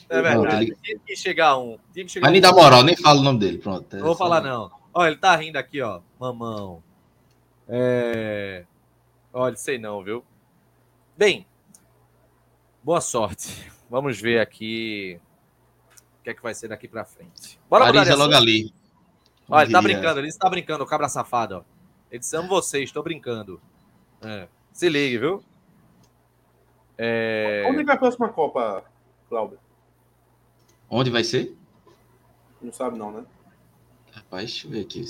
[0.10, 0.69] É verdade.
[0.69, 1.78] Não, Tinha que chegar um.
[1.93, 2.34] Tinha que chegar mas um...
[2.34, 3.58] nem dá moral, nem fala o nome dele.
[3.58, 3.95] Pronto.
[3.95, 4.71] Não vou falar, não.
[4.98, 6.00] Olha, ele tá rindo aqui, ó.
[6.18, 6.82] Mamão.
[7.68, 8.66] É.
[9.34, 10.24] Olha, sei não, viu?
[11.18, 11.46] Bem,
[12.82, 13.70] boa sorte.
[13.92, 15.20] Vamos ver aqui
[16.24, 17.60] que é que vai ser daqui para frente.
[17.70, 18.74] Bora Paris é logo ali.
[19.48, 21.64] Olha, ele tá brincando, ele está brincando, o cabra safado, ó.
[22.10, 23.62] Ele disse, amo vocês, estou brincando.
[24.22, 24.48] É.
[24.74, 25.44] Se ligue, viu?
[26.98, 27.64] É...
[27.68, 28.84] Onde vai a próxima Copa,
[29.30, 29.60] Cláudio?
[30.90, 31.56] Onde vai ser?
[32.60, 33.26] Não sabe não, né?
[34.36, 35.06] Rapaz, deixa eu ver aqui.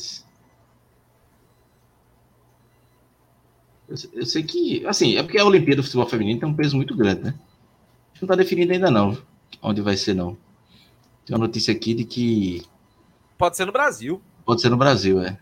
[3.88, 6.76] Eu, eu sei que, assim, é porque a Olimpíada do Futebol Feminino tem um peso
[6.76, 7.34] muito grande, né?
[8.22, 9.18] Não está definido ainda não,
[9.62, 10.38] onde vai ser não.
[11.26, 12.64] Tem uma notícia aqui de que.
[13.38, 14.22] Pode ser no Brasil.
[14.46, 15.38] Pode ser no Brasil, é.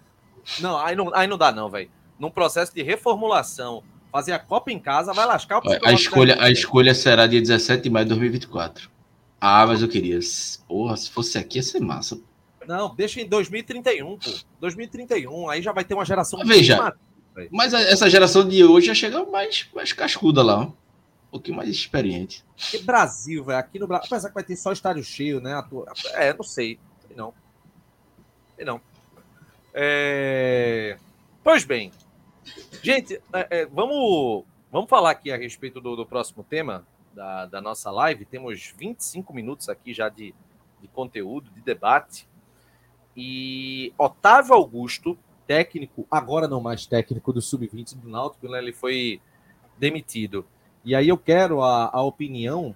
[0.59, 1.89] Não, aí não, aí não dá, não, velho.
[2.17, 6.49] Num processo de reformulação, fazer a Copa em casa vai lascar o A escolha, a
[6.49, 8.89] escolha será dia 17 de maio de 2024.
[9.41, 10.19] Ah, mas eu queria.
[10.67, 12.17] Porra, se fosse aqui ia ser massa.
[12.67, 14.31] Não, deixa em 2031, pô.
[14.59, 16.39] 2031, aí já vai ter uma geração.
[16.45, 16.95] Veja,
[17.49, 20.61] mas essa geração de hoje já chega mais, mais cascuda lá.
[20.61, 20.83] Ó
[21.33, 22.45] pouquinho mais experiente.
[22.71, 25.63] E Brasil, velho, aqui no Brasil, apesar que vai ter só estádio cheio, né?
[26.13, 26.77] É, não sei.
[27.15, 27.33] Não.
[28.59, 28.79] Não.
[29.73, 30.95] É...
[31.43, 31.91] Pois bem.
[32.83, 37.59] Gente, é, é, vamos, vamos falar aqui a respeito do, do próximo tema da, da,
[37.59, 38.25] nossa live.
[38.25, 40.35] Temos 25 minutos aqui já de,
[40.79, 42.27] de conteúdo, de debate.
[43.15, 48.59] E Otávio Augusto, técnico, agora não mais técnico do Sub-20 do Náutico, né?
[48.59, 49.21] ele foi
[49.77, 50.45] demitido.
[50.83, 52.75] E aí eu quero a, a opinião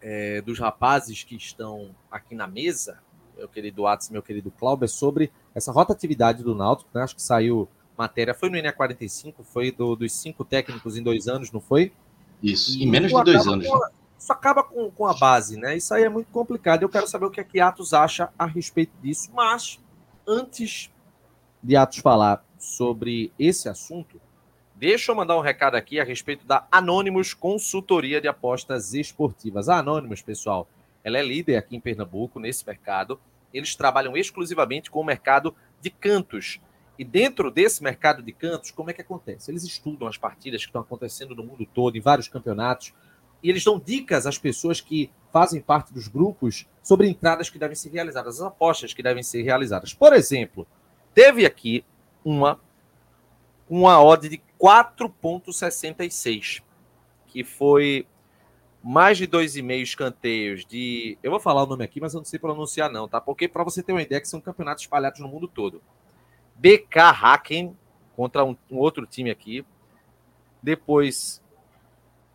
[0.00, 3.00] é, dos rapazes que estão aqui na mesa,
[3.36, 7.02] meu querido Atos, meu querido Cláudio, sobre essa rotatividade do Náutico, né?
[7.02, 11.50] Acho que saiu matéria, foi no NA45, foi do, dos cinco técnicos em dois anos,
[11.50, 11.92] não foi?
[12.42, 13.66] Isso, e em menos de dois anos.
[13.66, 13.80] Com,
[14.18, 15.76] isso acaba com, com a base, né?
[15.76, 16.82] Isso aí é muito complicado.
[16.82, 19.78] Eu quero saber o que é que Atos acha a respeito disso, mas
[20.26, 20.90] antes
[21.62, 24.20] de Atos falar sobre esse assunto,
[24.78, 29.70] Deixa eu mandar um recado aqui a respeito da Anônimos Consultoria de Apostas Esportivas.
[29.70, 30.68] A Anônimos, pessoal,
[31.02, 33.18] ela é líder aqui em Pernambuco nesse mercado.
[33.54, 36.60] Eles trabalham exclusivamente com o mercado de cantos.
[36.98, 39.50] E dentro desse mercado de cantos, como é que acontece?
[39.50, 42.92] Eles estudam as partidas que estão acontecendo no mundo todo, em vários campeonatos,
[43.42, 47.76] e eles dão dicas às pessoas que fazem parte dos grupos sobre entradas que devem
[47.76, 49.92] ser realizadas, as apostas que devem ser realizadas.
[49.92, 50.66] Por exemplo,
[51.14, 51.84] teve aqui
[52.24, 52.58] uma
[53.68, 56.62] uma odd de 4,66,
[57.26, 58.06] que foi
[58.82, 61.18] mais de 2,5 escanteios de.
[61.22, 63.20] Eu vou falar o nome aqui, mas eu não sei pronunciar, não, tá?
[63.20, 65.82] Porque para você ter uma ideia, que são campeonatos espalhados no mundo todo.
[66.54, 67.76] BK Haken
[68.14, 69.66] contra um, um outro time aqui.
[70.62, 71.42] Depois,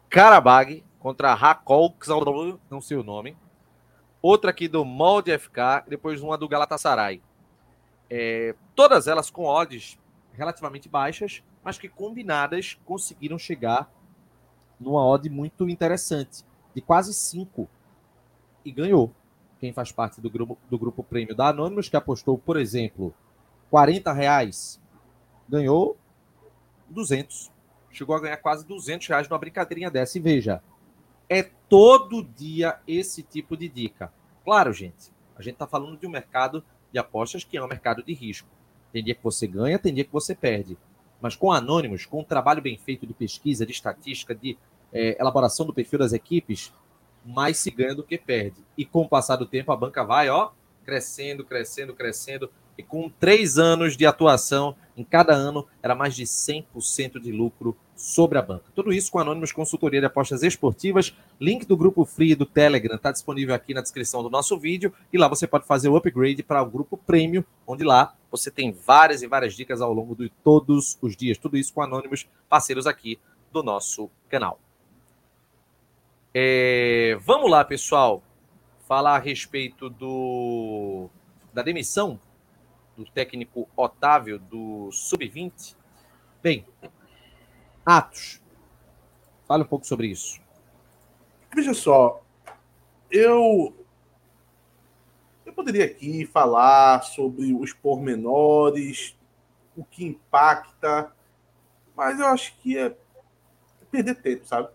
[0.10, 1.96] Karabag contra Hakol,
[2.70, 3.36] não sei o nome.
[4.22, 7.22] Outra aqui do Molde FK, depois uma do Galatasaray.
[8.10, 9.98] É, todas elas com odds
[10.34, 13.92] relativamente baixas, mas que combinadas conseguiram chegar
[14.80, 17.68] numa odd muito interessante, de quase 5.
[18.64, 19.12] E ganhou.
[19.60, 23.14] quem faz parte do grupo, do grupo prêmio da Anonymous, que apostou, por exemplo,
[23.72, 24.80] 40 reais,
[25.50, 25.98] ganhou
[26.90, 27.52] 200.
[27.92, 30.18] Chegou a ganhar quase 200 reais numa brincadeirinha dessa.
[30.18, 30.62] E veja,
[31.32, 34.12] é todo dia esse tipo de dica.
[34.44, 38.04] Claro, gente, a gente está falando de um mercado de apostas que é um mercado
[38.04, 38.50] de risco.
[38.92, 40.78] Tem dia que você ganha, tem dia que você perde.
[41.22, 44.58] Mas com anônimos, com um trabalho bem feito de pesquisa, de estatística, de
[44.92, 46.74] é, elaboração do perfil das equipes,
[47.26, 48.58] mais se ganha do que perde.
[48.78, 50.52] E com o passar do tempo, a banca vai, ó,
[50.84, 52.52] crescendo, crescendo, crescendo.
[52.82, 57.78] E com três anos de atuação, em cada ano, era mais de 100% de lucro
[57.96, 58.64] sobre a banca.
[58.74, 61.16] Tudo isso com Anônimos Consultoria de Apostas Esportivas.
[61.40, 64.92] Link do grupo Free do Telegram está disponível aqui na descrição do nosso vídeo.
[65.14, 68.72] E lá você pode fazer o upgrade para o grupo Premium, onde lá você tem
[68.72, 71.38] várias e várias dicas ao longo de todos os dias.
[71.38, 73.20] Tudo isso com Anônimos, parceiros aqui
[73.52, 74.60] do nosso canal.
[76.34, 78.24] É, vamos lá, pessoal,
[78.88, 81.12] falar a respeito do
[81.54, 82.20] da demissão
[82.96, 85.76] do técnico Otávio do Sub-20.
[86.42, 86.66] Bem,
[87.86, 88.42] Atos,
[89.48, 90.42] fale um pouco sobre isso.
[91.54, 92.24] Veja só,
[93.10, 93.76] eu
[95.46, 99.18] eu poderia aqui falar sobre os pormenores,
[99.76, 101.12] o que impacta,
[101.96, 102.96] mas eu acho que é
[103.92, 104.70] perder tempo, sabe?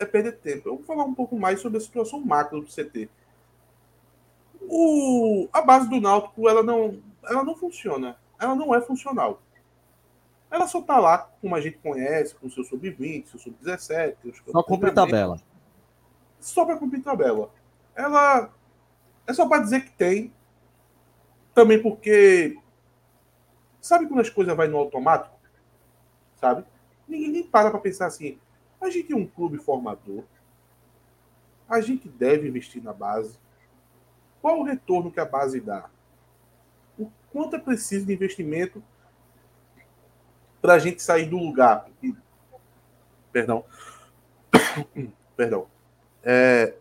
[0.00, 0.68] é perder tempo.
[0.68, 3.08] Eu vou falar um pouco mais sobre a situação macro do CT.
[4.62, 8.16] O, a base do Náutico ela não, ela não funciona.
[8.38, 9.42] Ela não é funcional.
[10.50, 14.16] Ela só tá lá, como a gente conhece, com seu sub-20, seu sub-17.
[14.50, 15.40] Só cumprir tabela.
[16.40, 17.50] Só para cumprir tabela.
[17.94, 18.50] Ela
[19.26, 20.32] é só para dizer que tem.
[21.54, 22.58] Também porque.
[23.80, 25.38] Sabe quando as coisas vão no automático?
[26.36, 26.64] Sabe?
[27.06, 28.38] Ninguém nem para para pensar assim.
[28.80, 30.24] A gente é um clube formador.
[31.68, 33.38] A gente deve investir na base.
[34.42, 35.88] Qual o retorno que a base dá?
[37.32, 38.82] Quanto é preciso de investimento
[40.60, 41.88] para a gente sair do lugar?
[43.32, 43.64] Perdão.
[45.36, 45.66] Perdão.
[46.22, 46.74] É,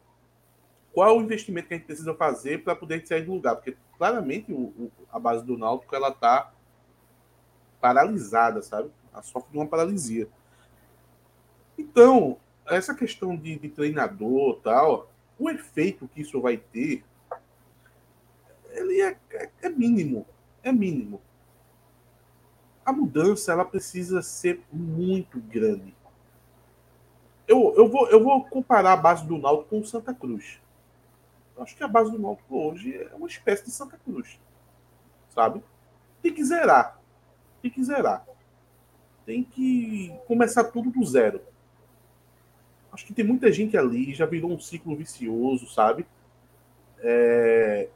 [0.94, 3.56] qual o investimento que a gente precisa fazer para poder sair do lugar?
[3.56, 6.52] Porque claramente o, o, a base do Náutico ela está
[7.80, 8.92] paralisada, sabe?
[9.14, 10.28] A sofre de uma paralisia.
[11.78, 17.04] Então, essa questão de, de treinador tal, o efeito que isso vai ter,
[18.72, 20.26] ele é, é, é mínimo.
[20.64, 21.22] É mínimo.
[22.86, 25.94] A mudança ela precisa ser muito grande.
[27.48, 30.60] Eu, eu, vou, eu vou comparar a base do Náutico com o Santa Cruz.
[31.56, 34.40] Eu acho que a base do Náutico hoje é uma espécie de Santa Cruz.
[35.34, 35.64] Sabe?
[36.22, 37.00] Tem que zerar.
[37.62, 38.26] Tem que zerar.
[39.26, 41.42] Tem que começar tudo do zero
[42.92, 46.06] acho que tem muita gente ali, já virou um ciclo vicioso, sabe?
[47.00, 47.88] É,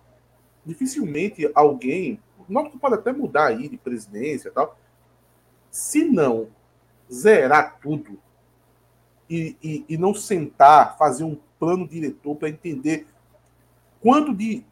[0.66, 2.20] dificilmente alguém.
[2.54, 4.78] Não que pode até mudar aí de presidência e tal.
[5.72, 6.50] Se não
[7.12, 8.20] zerar tudo
[9.30, 13.08] e, e, e não sentar, fazer um plano diretor para entender
[14.00, 14.64] quanto de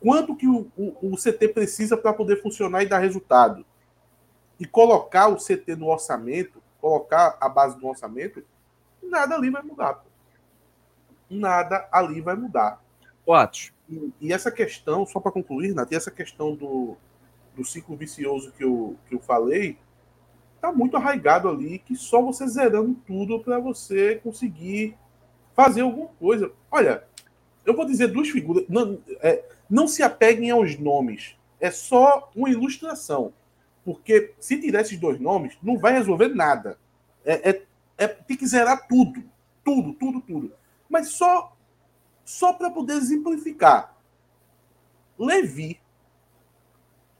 [0.00, 3.64] quanto que o, o, o CT precisa para poder funcionar e dar resultado.
[4.58, 8.42] E colocar o CT no orçamento, colocar a base do orçamento,
[9.02, 9.94] nada ali vai mudar.
[9.94, 10.08] Pô.
[11.28, 12.80] Nada ali vai mudar.
[13.24, 13.74] Quatro.
[13.88, 16.96] E, e essa questão, só para concluir, Nath, essa questão do,
[17.56, 19.78] do ciclo vicioso que eu, que eu falei,
[20.60, 24.96] tá muito arraigado ali, que só você zerando tudo para você conseguir
[25.54, 26.52] fazer alguma coisa.
[26.70, 27.04] Olha,
[27.64, 28.64] eu vou dizer duas figuras.
[28.68, 31.36] Não, é, não se apeguem aos nomes.
[31.58, 33.32] É só uma ilustração.
[33.84, 36.78] Porque se tirar esses dois nomes, não vai resolver nada.
[37.24, 37.62] É, é
[37.98, 39.24] é, tem que zerar tudo.
[39.64, 40.52] Tudo, tudo, tudo.
[40.88, 41.56] Mas só,
[42.24, 43.96] só para poder exemplificar.
[45.18, 45.80] Levi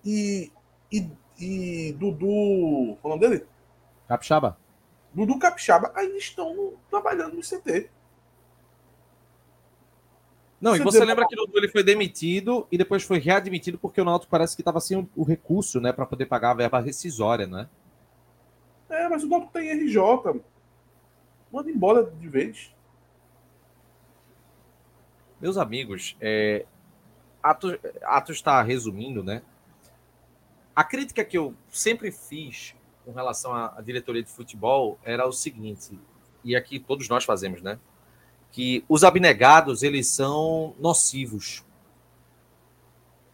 [0.06, 0.52] e,
[0.90, 2.96] e, e Dudu.
[3.02, 3.46] Qual é o nome dele?
[4.08, 4.56] Capixaba.
[5.12, 7.90] Dudu Capixaba ainda estão trabalhando no CT.
[10.60, 13.78] Não, você e você lembra que o Dudu ele foi demitido e depois foi readmitido
[13.78, 16.54] porque o Náutico parece que estava sem o, o recurso, né, para poder pagar a
[16.54, 17.68] verba rescisória, né?
[18.88, 19.98] É, mas o Náutico tem RJ
[21.52, 22.74] manda embora de vez.
[25.40, 26.66] Meus amigos, é,
[27.42, 29.42] Atos, Atos está resumindo, né?
[30.76, 35.98] A crítica que eu sempre fiz com relação à, diretoria de futebol era o seguinte,
[36.44, 37.78] e aqui todos nós fazemos, né?
[38.52, 41.64] Que os abnegados, eles são nocivos.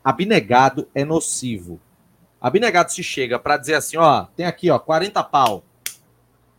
[0.04, 1.80] Abnegado é nocivo.
[2.40, 5.64] Abnegado se chega para dizer assim, ó, tem aqui, ó, 40 pau.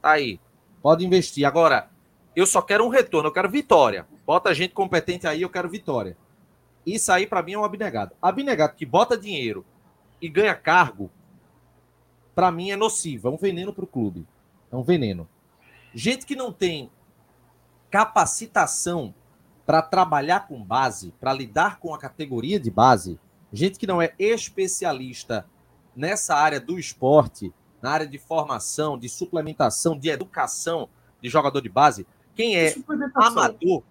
[0.01, 0.37] Tá aí.
[0.81, 1.45] Pode investir.
[1.45, 1.89] Agora,
[2.35, 4.05] eu só quero um retorno, eu quero vitória.
[4.25, 6.17] Bota gente competente aí, eu quero vitória.
[6.85, 8.13] Isso aí, para mim, é um abnegado.
[8.21, 9.65] Abnegado que bota dinheiro
[10.23, 11.11] e ganha cargo,
[12.33, 14.25] para mim é nocivo, é um veneno para o clube.
[14.71, 15.27] É um veneno.
[15.93, 16.89] Gente que não tem
[17.91, 19.13] capacitação
[19.65, 23.19] para trabalhar com base, para lidar com a categoria de base,
[23.51, 25.45] gente que não é especialista
[25.93, 30.87] nessa área do esporte, na área de formação, de suplementação, de educação
[31.21, 32.73] de jogador de base, quem é
[33.13, 33.83] amador.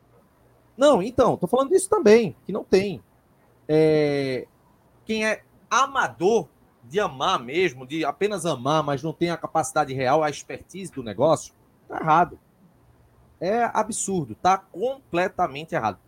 [0.78, 3.02] Não, então, tô falando disso também, que não tem.
[3.68, 4.48] É...
[5.04, 5.42] Quem é
[5.72, 6.50] amador
[6.84, 11.02] de amar mesmo, de apenas amar, mas não tem a capacidade real, a expertise do
[11.02, 11.54] negócio,
[11.88, 12.38] tá errado.
[13.40, 15.98] É absurdo, tá completamente errado.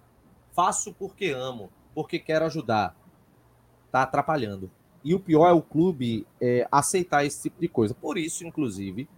[0.53, 2.95] Faço porque amo, porque quero ajudar.
[3.91, 4.71] Tá atrapalhando.
[5.03, 7.95] E o pior é o clube é, aceitar esse tipo de coisa.
[7.95, 9.09] Por isso, inclusive,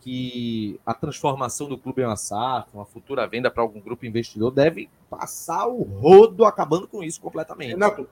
[0.00, 4.50] que a transformação do clube em uma SAF, uma futura venda para algum grupo investidor,
[4.50, 7.70] deve passar o rodo acabando com isso completamente.
[7.70, 8.08] Renato,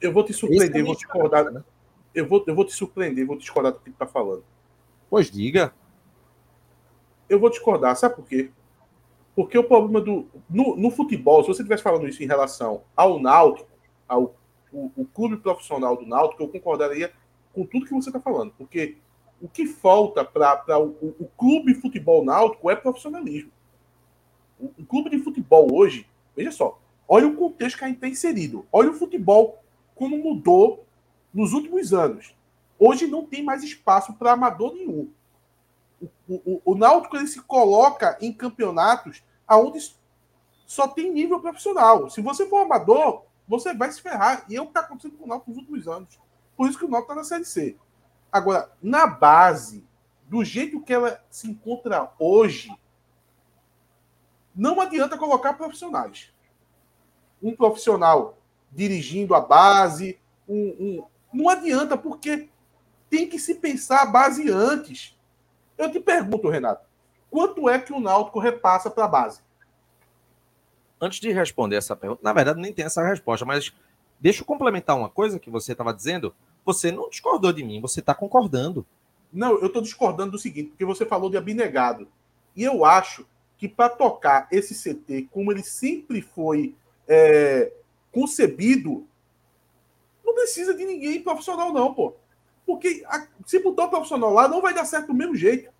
[0.00, 1.50] eu vou te surpreender, é vou discordar.
[1.50, 1.62] Né?
[2.14, 4.44] Eu vou, eu vou te surpreender, vou discordar do que tu está falando.
[5.08, 5.72] Pois diga.
[7.28, 8.50] Eu vou discordar, sabe por quê?
[9.34, 10.26] Porque o problema do.
[10.48, 13.68] No, no futebol, se você estivesse falando isso em relação ao Náutico,
[14.08, 14.34] ao
[14.72, 17.12] o, o clube profissional do Náutico, eu concordaria
[17.52, 18.52] com tudo que você está falando.
[18.56, 18.96] Porque
[19.40, 23.50] o que falta para o, o, clube futebol náutico é profissionalismo.
[24.58, 28.08] O, o, clube de futebol hoje, veja só, olha o contexto que a gente está
[28.08, 28.66] inserido.
[28.70, 29.62] Olha o futebol
[30.00, 30.86] como mudou
[31.30, 32.34] nos últimos anos.
[32.78, 35.12] Hoje não tem mais espaço para amador nenhum.
[36.26, 39.94] O, o, o Náutico ele se coloca em campeonatos aonde
[40.66, 42.08] só tem nível profissional.
[42.08, 44.46] Se você for amador, você vai se ferrar.
[44.48, 46.18] E é o que está acontecendo com o Náutico nos últimos anos.
[46.56, 47.76] Por isso que o Náutico está na Série C.
[48.32, 49.86] Agora, na base,
[50.26, 52.74] do jeito que ela se encontra hoje,
[54.56, 56.32] não adianta colocar profissionais.
[57.42, 58.39] Um profissional
[58.70, 62.48] dirigindo a base, um, um, não adianta, porque
[63.08, 65.16] tem que se pensar a base antes.
[65.76, 66.86] Eu te pergunto, Renato,
[67.30, 69.40] quanto é que o Náutico repassa para a base?
[71.00, 73.72] Antes de responder essa pergunta, na verdade nem tem essa resposta, mas
[74.20, 78.00] deixa eu complementar uma coisa que você estava dizendo você não discordou de mim, você
[78.00, 78.86] está concordando.
[79.32, 82.06] Não, eu estou discordando do seguinte, porque você falou de abnegado.
[82.54, 86.74] E eu acho que para tocar esse CT como ele sempre foi
[87.08, 87.72] é,
[88.12, 89.06] concebido,
[90.24, 92.14] não precisa de ninguém profissional, não, pô.
[92.66, 95.72] Porque a, se botar o profissional lá, não vai dar certo do mesmo jeito.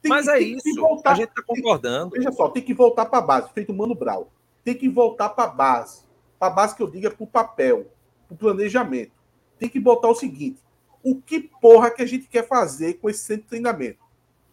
[0.00, 2.10] Tem Mas que, é isso, voltar, a gente está concordando.
[2.10, 4.30] Veja só, tem que voltar para a base, feito o Mano Brau.
[4.64, 6.04] Tem que voltar para a base.
[6.38, 7.90] Para a base que eu digo é para o papel,
[8.26, 9.12] para o planejamento
[9.60, 10.60] tem que botar o seguinte:
[11.04, 14.00] o que porra que a gente quer fazer com esse centro de treinamento?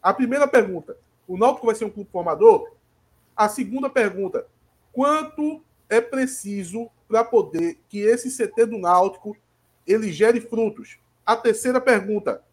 [0.03, 2.69] A primeira pergunta: o Náutico vai ser um clube formador?
[3.35, 4.45] A segunda pergunta:
[4.91, 9.35] quanto é preciso para poder que esse CT do Náutico
[9.85, 10.97] ele gere frutos?
[11.25, 12.43] A terceira pergunta: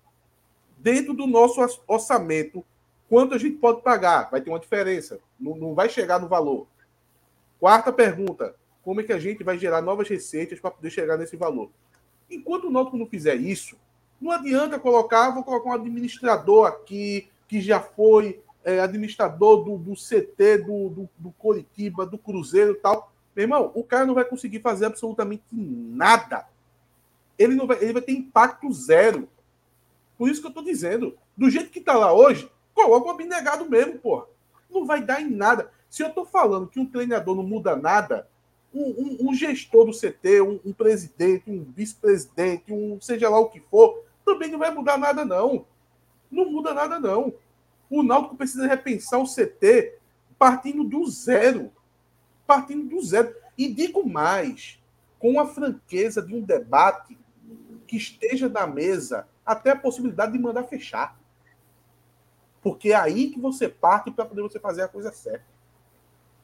[0.79, 2.65] dentro do nosso orçamento,
[3.09, 4.31] quanto a gente pode pagar?
[4.31, 6.67] Vai ter uma diferença, não, não vai chegar no valor.
[7.59, 11.37] Quarta pergunta: como é que a gente vai gerar novas receitas para poder chegar nesse
[11.37, 11.71] valor?
[12.31, 13.77] Enquanto o Náutico não fizer isso,
[14.21, 19.95] não adianta colocar, vou colocar um administrador aqui, que já foi é, administrador do, do
[19.95, 23.13] CT, do, do, do Coritiba, do Cruzeiro e tal.
[23.35, 26.47] Meu irmão, o cara não vai conseguir fazer absolutamente nada.
[27.39, 29.29] Ele, não vai, ele vai ter impacto zero.
[30.17, 31.17] Por isso que eu estou dizendo.
[31.37, 34.27] Do jeito que está lá hoje, coloca o abnegado mesmo, porra.
[34.71, 35.71] Não vai dar em nada.
[35.91, 38.29] Se eu estou falando que um treinador não muda nada,
[38.73, 43.49] um, um, um gestor do CT, um, um presidente, um vice-presidente, um seja lá o
[43.49, 45.65] que for, também não vai mudar nada, não.
[46.31, 47.33] Não muda nada, não.
[47.89, 49.95] O Náutico precisa repensar o CT
[50.39, 51.71] partindo do zero.
[52.47, 53.35] Partindo do zero.
[53.57, 54.79] E digo mais,
[55.19, 57.17] com a franqueza de um debate
[57.87, 61.19] que esteja na mesa até a possibilidade de mandar fechar.
[62.61, 65.45] Porque é aí que você parte para poder você fazer a coisa certa.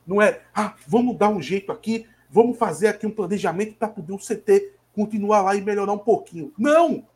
[0.06, 4.12] Não é, ah, vamos dar um jeito aqui, vamos fazer aqui um planejamento para poder
[4.12, 6.52] o CT continuar lá e melhorar um pouquinho.
[6.58, 7.06] Não!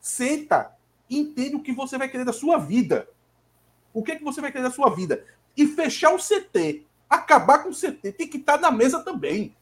[0.00, 0.76] Senta,
[1.08, 3.08] entende o que você vai querer da sua vida.
[3.92, 5.24] O que, é que você vai querer da sua vida?
[5.56, 9.54] E fechar o CT, acabar com o CT, tem que estar tá na mesa também.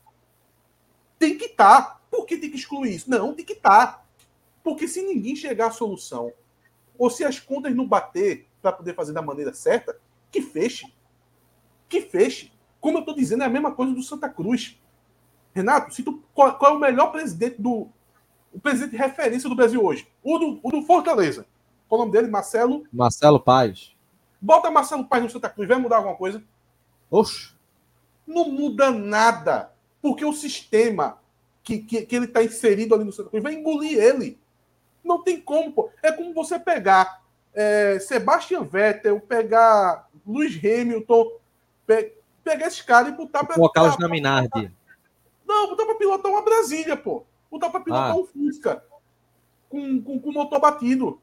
[1.18, 1.82] Tem que estar.
[1.82, 2.00] Tá.
[2.10, 3.10] Por que tem que excluir isso?
[3.10, 3.86] Não, tem que estar.
[3.86, 4.04] Tá.
[4.62, 6.32] Porque se ninguém chegar à solução,
[6.96, 9.98] ou se as contas não bater para poder fazer da maneira certa,
[10.30, 10.92] que feche.
[11.88, 12.52] Que feche.
[12.80, 14.78] Como eu estou dizendo, é a mesma coisa do Santa Cruz.
[15.52, 17.88] Renato, se tu, qual, qual, é o melhor presidente do.
[18.52, 20.08] O presidente de referência do Brasil hoje?
[20.22, 21.46] O do, o do Fortaleza.
[21.88, 22.30] Qual é o nome dele?
[22.30, 22.84] Marcelo.
[22.92, 23.96] Marcelo Paz.
[24.40, 26.42] Bota Marcelo Paz no Santa Cruz, vai mudar alguma coisa?
[27.10, 27.52] Oxe.
[28.26, 29.72] Não muda nada.
[30.00, 31.18] porque o sistema
[31.62, 34.38] que, que, que ele está inserido ali no Santa Cruz vai engolir ele.
[35.04, 35.90] Não tem como, pô.
[36.02, 37.22] É como você pegar
[37.54, 41.32] é, Sebastian Vettel, pegar Lewis Hamilton,
[41.86, 43.56] pe, pegar esses caras e botar para.
[43.56, 44.72] Colocá-los na Minardi.
[45.46, 47.24] Não, botar para pilotar uma Brasília, pô.
[47.50, 48.16] Botar para pilotar ah.
[48.16, 48.84] um Fusca
[49.68, 51.20] com, com, com motor batido.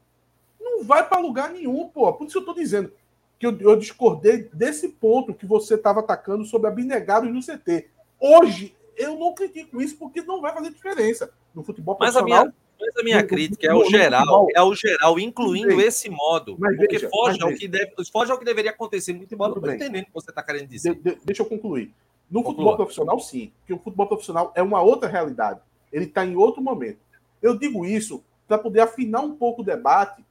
[0.60, 2.12] Não vai para lugar nenhum, pô.
[2.12, 2.92] Por isso eu tô dizendo
[3.38, 7.88] que eu, eu discordei desse ponto que você estava atacando sobre abnegados no CT.
[8.20, 12.40] Hoje, eu não critico isso porque não vai fazer diferença no futebol mas profissional.
[12.40, 14.48] A minha, mas a minha no, crítica no, é o geral, futebol.
[14.54, 16.56] é o geral, incluindo esse modo.
[16.58, 19.54] Mas porque veja, foge, ao que deve, foge ao que deveria acontecer muito embora.
[19.54, 20.94] Não entendendo o que você está querendo dizer.
[20.96, 21.94] De, de, deixa eu concluir.
[22.28, 22.54] No Conclua.
[22.54, 23.52] futebol profissional, sim.
[23.60, 25.60] Porque o futebol profissional é uma outra realidade.
[25.92, 26.98] Ele está em outro momento.
[27.40, 30.24] Eu digo isso para poder afinar um pouco o debate,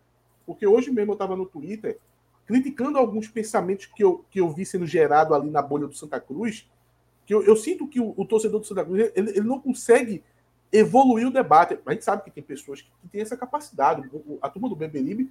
[0.46, 2.00] porque hoje mesmo eu estava no Twitter
[2.48, 6.20] criticando alguns pensamentos que eu, que eu vi sendo gerado ali na bolha do Santa
[6.20, 6.68] Cruz,
[7.26, 10.24] que eu, eu sinto que o, o, torcedor do Santa Cruz ele, ele, não consegue
[10.72, 11.78] evoluir o debate.
[11.86, 14.10] A gente sabe que tem pessoas que, que têm essa capacidade.
[14.42, 15.30] A turma do Beberibe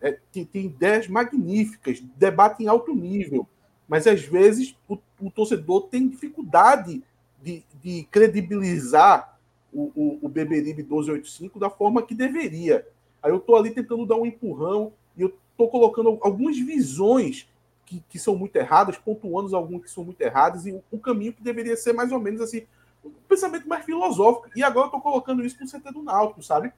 [0.00, 3.46] é, tem, tem, ideias magníficas, debate em alto nível,
[3.88, 7.02] mas às vezes o, o torcedor tem dificuldade
[7.42, 9.36] de, de credibilizar
[9.72, 12.86] o, o, o Beberibe 1285 da forma que deveria.
[13.20, 17.48] Aí eu estou ali tentando dar um empurrão e eu estou colocando algumas visões
[17.86, 21.42] que, que, são muito erradas, pontuando algumas que são muito erradas, e um caminho que
[21.42, 22.66] deveria ser mais ou menos assim,
[23.04, 24.50] um pensamento mais filosófico.
[24.56, 26.72] E agora eu estou colocando isso no CT do Náutico, sabe?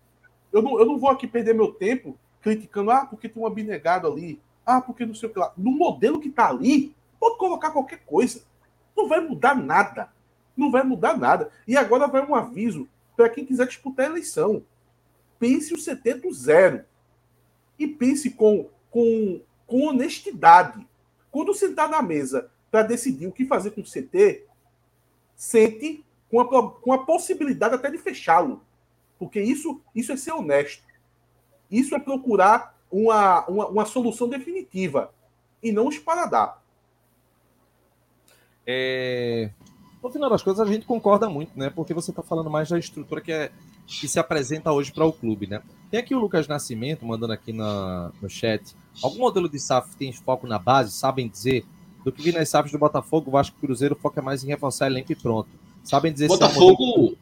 [0.52, 4.06] Eu não, eu não vou aqui perder meu tempo criticando, ah, porque tem um abnegado
[4.06, 5.52] ali, ah, porque não sei o que lá.
[5.56, 8.42] No modelo que está ali, pode colocar qualquer coisa.
[8.96, 10.10] Não vai mudar nada.
[10.56, 11.50] Não vai mudar nada.
[11.66, 14.62] E agora vai um aviso para quem quiser disputar a eleição.
[15.38, 16.84] Pense o CT do zero.
[17.78, 20.86] E pense com, com, com honestidade.
[21.30, 24.44] Quando sentar na mesa para decidir o que fazer com o CT,
[25.36, 28.62] sente com a, com a possibilidade até de fechá-lo.
[29.18, 30.82] Porque isso, isso é ser honesto.
[31.70, 35.12] Isso é procurar uma, uma, uma solução definitiva
[35.62, 36.62] e não esparadar.
[38.66, 39.50] É...
[40.02, 41.70] No final das coisas, a gente concorda muito, né?
[41.70, 43.50] Porque você está falando mais da estrutura que, é,
[43.86, 45.62] que se apresenta hoje para o clube, né?
[45.94, 48.74] Tem aqui o Lucas Nascimento mandando aqui na, no chat.
[49.00, 50.90] Algum modelo de SAF tem foco na base?
[50.90, 51.64] Sabem dizer?
[52.04, 55.12] Do que vi nas SAFs do Botafogo, o Vasco Cruzeiro foca mais em reforçar elenco
[55.12, 55.48] e pronto.
[55.84, 57.14] Sabem dizer Botafogo, se é um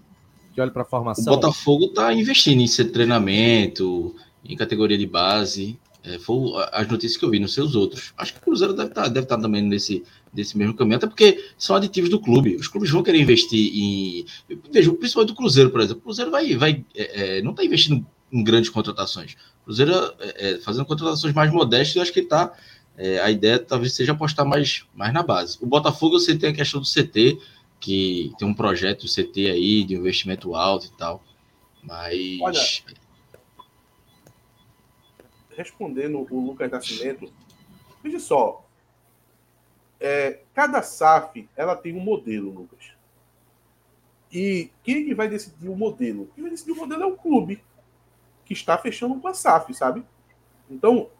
[0.54, 1.34] que olha para a formação?
[1.34, 5.78] O Botafogo está investindo em ser treinamento, em categoria de base.
[6.02, 6.38] É, foi
[6.72, 8.14] as notícias que eu vi, não sei os outros.
[8.16, 10.02] Acho que o Cruzeiro deve estar, tá, deve estar tá também nesse,
[10.32, 12.56] desse mesmo caminho, até porque são aditivos do clube.
[12.56, 14.24] Os clubes vão querer investir em.
[14.72, 16.00] Veja, principalmente do Cruzeiro, por exemplo.
[16.00, 19.36] O Cruzeiro vai, vai, é, é não está investindo em grandes contratações.
[19.60, 22.56] O Cruzeiro é, é, fazendo contratações mais modestas, eu acho que está.
[22.96, 25.58] É, a ideia talvez seja apostar mais, mais na base.
[25.60, 27.38] O Botafogo, você tem a questão do CT,
[27.78, 31.22] que tem um projeto CT aí, de investimento alto e tal.
[31.82, 32.38] Mas.
[32.40, 32.60] Olha,
[35.56, 37.30] respondendo o Lucas Nascimento,
[38.02, 38.66] veja só.
[40.00, 42.90] É, cada SAF ela tem um modelo, Lucas.
[44.32, 46.30] E quem que vai decidir o modelo?
[46.34, 47.62] Quem vai decidir o modelo é o clube
[48.45, 50.05] que está fechando com a SAF, sabe?
[50.70, 51.11] Então,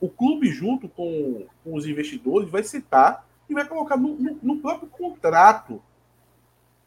[0.00, 4.60] o clube, junto com, com os investidores, vai citar e vai colocar no, no, no,
[4.60, 5.82] próprio contrato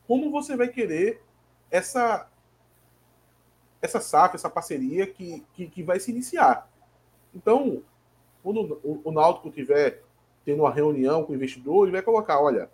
[0.07, 1.21] como você vai querer
[1.69, 2.27] essa
[3.81, 6.69] essa SAF, essa parceria que, que, que vai se iniciar.
[7.33, 7.81] Então,
[8.43, 10.03] quando o, o Náutico tiver
[10.45, 12.69] tendo uma reunião com o investidor, ele vai colocar, olha,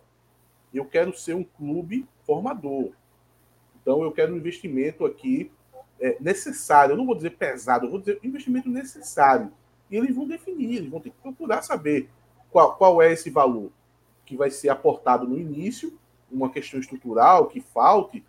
[0.73, 2.91] eu quero ser um clube formador.
[3.81, 5.49] Então, eu quero um investimento aqui
[5.99, 9.51] é, necessário, eu não vou dizer pesado, vou dizer investimento necessário.
[9.89, 12.09] E eles vão definir, eles vão ter que procurar saber
[12.51, 13.71] qual, qual é esse valor
[14.25, 15.97] que vai ser aportado no início,
[16.29, 18.23] uma questão estrutural que falte,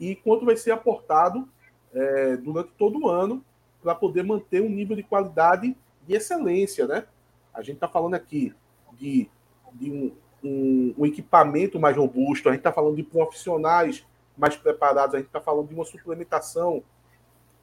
[0.00, 1.48] e quanto vai ser aportado
[1.94, 3.44] é, durante todo o ano
[3.82, 5.76] para poder manter um nível de qualidade
[6.06, 7.04] de excelência, né?
[7.52, 8.54] A gente está falando aqui
[8.94, 9.28] de,
[9.74, 10.12] de um,
[10.42, 14.04] um, um, equipamento mais robusto, a gente está falando de profissionais
[14.36, 15.14] mais preparados.
[15.14, 16.82] A gente está falando de uma suplementação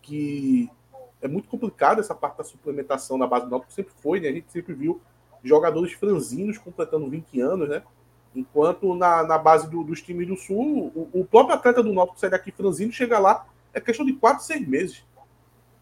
[0.02, 0.70] que
[1.22, 4.30] é muito complicada essa parte da suplementação na base do Náutico, sempre foi, né?
[4.30, 5.02] A gente sempre viu
[5.44, 7.84] jogadores franzinos completando 20 anos, né?
[8.36, 12.20] Enquanto na, na base do, dos times do Sul, o, o próprio atleta do Náutico
[12.20, 15.06] sai daqui franzino, chega lá, é questão de 4, 6 meses.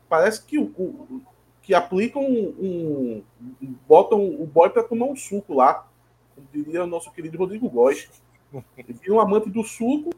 [0.10, 1.22] Parece que o, o
[1.62, 3.22] que aplicam um,
[3.62, 5.86] um, botam o boy para tomar um suco lá,
[6.34, 8.10] como diria o nosso querido Rodrigo Góes.
[8.88, 10.12] Vira um amante do suco,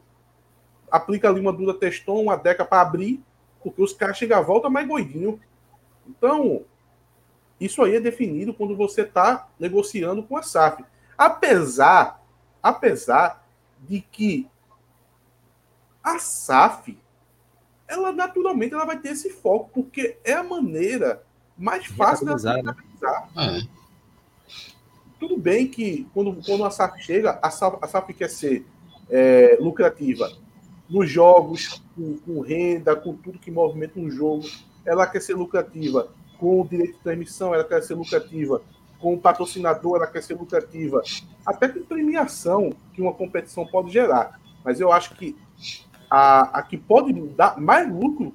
[0.90, 3.22] aplica ali uma dura teston, uma deca para abrir,
[3.62, 5.40] porque os caras chegam à volta mais doidinho.
[6.06, 6.64] Então,
[7.60, 10.84] isso aí é definido quando você está negociando com a SAF.
[11.16, 12.22] Apesar,
[12.62, 13.46] apesar
[13.80, 14.48] de que
[16.02, 16.98] a SAF,
[17.86, 21.22] ela naturalmente ela vai ter esse foco, porque é a maneira
[21.56, 23.58] mais fácil de Rentabilizar, né?
[23.58, 23.80] É.
[25.18, 28.66] Tudo bem que quando, quando a SAF chega, a SAF, a SAF quer ser
[29.10, 30.32] é, lucrativa
[30.90, 34.44] nos jogos, com, com renda, com tudo que movimenta um jogo.
[34.84, 38.60] Ela quer ser lucrativa com o direito de transmissão, ela quer ser lucrativa
[38.98, 41.02] com o patrocinador, ela quer ser lucrativa,
[41.46, 44.40] até com premiação que uma competição pode gerar.
[44.64, 45.36] Mas eu acho que
[46.10, 48.34] a, a que pode dar mais lucro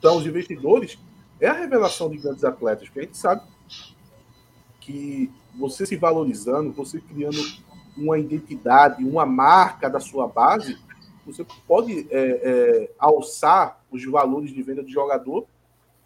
[0.00, 0.98] para os investidores
[1.40, 3.42] é a revelação de grandes atletas, porque a gente sabe
[4.80, 7.38] que você se valorizando, você criando
[7.96, 10.78] uma identidade, uma marca da sua base,
[11.26, 15.46] você pode é, é, alçar os valores de venda de jogador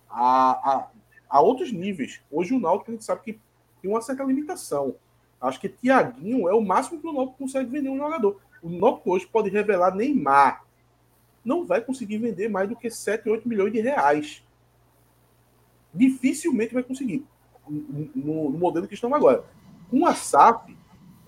[0.09, 0.91] a, a,
[1.29, 2.23] a, outros níveis.
[2.31, 3.41] Hoje o Náutico a gente sabe que
[3.83, 4.97] tem uma certa limitação.
[5.39, 8.41] Acho que Tiaguinho é o máximo que o Náutico consegue vender um jogador.
[8.63, 10.65] O Náutico hoje pode revelar Neymar.
[11.45, 14.43] Não vai conseguir vender mais do que 7, 8 milhões de reais.
[15.93, 17.27] Dificilmente vai conseguir.
[17.69, 19.45] No, no modelo que estamos agora.
[19.91, 20.71] Com a SAP,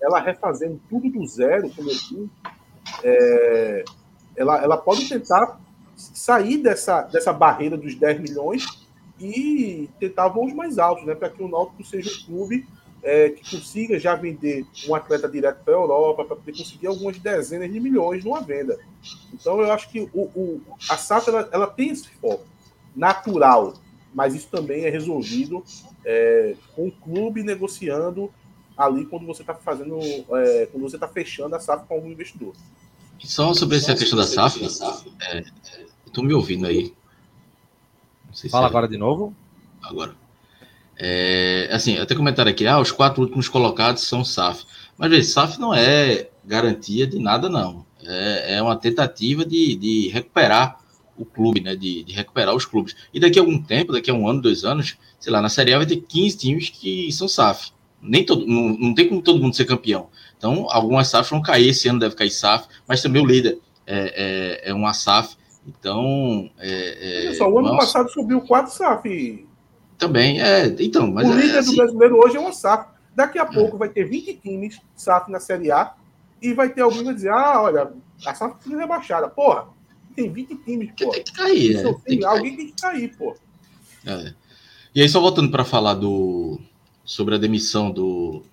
[0.01, 2.29] ela refazendo tudo do zero, como eu disse,
[3.03, 3.85] é,
[4.35, 5.59] ela, ela pode tentar
[5.95, 8.65] sair dessa, dessa barreira dos 10 milhões
[9.19, 11.15] e tentar voos mais altos, né?
[11.15, 12.65] Para que o Náutico seja um clube
[13.03, 17.19] é, que consiga já vender um atleta direto para a Europa, para poder conseguir algumas
[17.19, 18.77] dezenas de milhões numa venda.
[19.33, 22.45] Então eu acho que o, o a SAF ela, ela, tem esse foco
[22.95, 23.73] natural,
[24.13, 25.63] mas isso também é resolvido
[26.05, 28.31] é, com o clube negociando
[28.75, 32.53] ali quando você está fazendo, é, quando você está fechando a SAF com algum investidor.
[33.23, 34.61] Só sobre essa questão da SAF,
[35.21, 35.43] é,
[36.05, 36.93] estou me ouvindo aí.
[38.49, 39.33] Fala é agora de novo.
[39.81, 40.15] Agora.
[40.97, 44.65] É, assim, até comentaram aqui, ah, os quatro últimos colocados são SAF.
[44.97, 47.85] Mas, veja, SAF não é garantia de nada, não.
[48.05, 50.79] É, é uma tentativa de, de recuperar
[51.17, 51.75] o clube, né?
[51.75, 52.95] De, de, recuperar os clubes.
[53.13, 55.73] E daqui a algum tempo, daqui a um ano, dois anos, sei lá, na Série
[55.73, 57.71] A vai ter 15 times que são SAF.
[58.01, 60.09] Nem todo, não, não tem como todo mundo ser campeão.
[60.43, 64.59] Então, algumas SAFs vão cair, esse ano deve cair SAF, mas também o líder é,
[64.65, 65.37] é, é uma SAF.
[65.65, 66.51] Então.
[66.59, 67.85] É, é, só, o ano nossa.
[67.85, 69.47] passado subiu quatro SAF.
[69.97, 70.65] Também, é.
[70.79, 71.71] Então, mas o é líder assim.
[71.71, 72.89] do brasileiro hoje é uma SAF.
[73.15, 75.93] Daqui a pouco vai ter 20 times SAF na Série A
[76.41, 77.93] e vai ter alguém que vai dizer: ah, olha,
[78.25, 79.29] a SAF precisa rebaixada.
[79.29, 79.67] Porra,
[80.13, 81.09] tem 20 times, pô.
[81.09, 81.93] Tem que cair, é.
[82.05, 82.57] Tem que alguém cair.
[82.57, 83.33] tem que cair, pô.
[84.05, 84.33] É.
[84.93, 86.59] E aí, só voltando para falar do
[87.05, 88.43] sobre a demissão do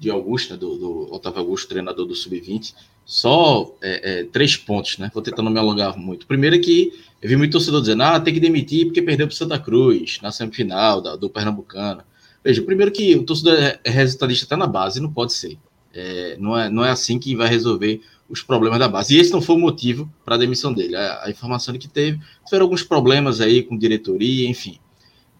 [0.00, 2.74] de Augusto, né, do, do Otávio Augusto, treinador do Sub-20,
[3.04, 5.10] só é, é, três pontos, né?
[5.12, 6.26] Vou tentar não me alongar muito.
[6.26, 6.90] Primeiro é que
[7.20, 10.32] eu vi muito torcedor dizendo, ah, tem que demitir porque perdeu para Santa Cruz na
[10.32, 12.02] semifinal da, do Pernambucano.
[12.42, 15.58] Veja, primeiro que o torcedor é, é resultadista até na base, não pode ser.
[15.92, 19.14] É, não, é, não é assim que vai resolver os problemas da base.
[19.14, 20.96] E esse não foi o motivo para a demissão dele.
[20.96, 24.78] A, a informação que teve, tiveram alguns problemas aí com diretoria, enfim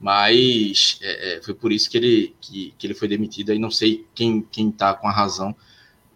[0.00, 3.52] mas é, é, foi por isso que ele, que, que ele foi demitido.
[3.52, 5.54] Aí não sei quem está com a razão,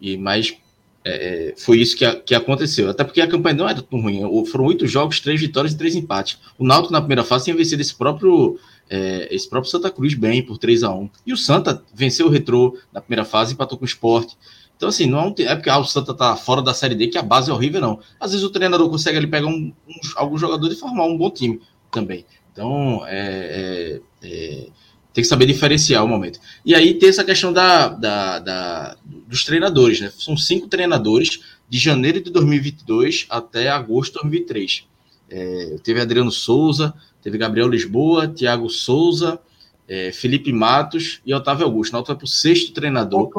[0.00, 0.56] e mas
[1.04, 2.88] é, é, foi isso que, que aconteceu.
[2.88, 4.22] Até porque a campanha não era tão ruim.
[4.46, 6.38] Foram oito jogos, três vitórias e três empates.
[6.58, 8.58] O Náutico na primeira fase tinha vencido esse próprio
[8.88, 12.30] é, esse próprio Santa Cruz bem por 3 a 1 E o Santa venceu o
[12.30, 14.32] Retrô na primeira fase e empatou com o Sport.
[14.76, 17.22] Então, assim, não é porque ah, o Santa tá fora da Série D que a
[17.22, 18.00] base é horrível, não.
[18.18, 21.30] Às vezes o treinador consegue ali pegar um, uns, alguns jogadores e formar um bom
[21.30, 21.60] time
[21.90, 22.24] também.
[22.54, 24.66] Então, é, é, é,
[25.12, 26.38] tem que saber diferenciar o momento.
[26.64, 30.12] E aí tem essa questão da, da, da, dos treinadores, né?
[30.16, 34.86] São cinco treinadores de janeiro de 2022 até agosto de 2023.
[35.28, 39.40] É, teve Adriano Souza, teve Gabriel Lisboa, Thiago Souza,
[39.88, 41.92] é, Felipe Matos e Otávio Augusto.
[41.92, 43.30] Na para o sexto treinador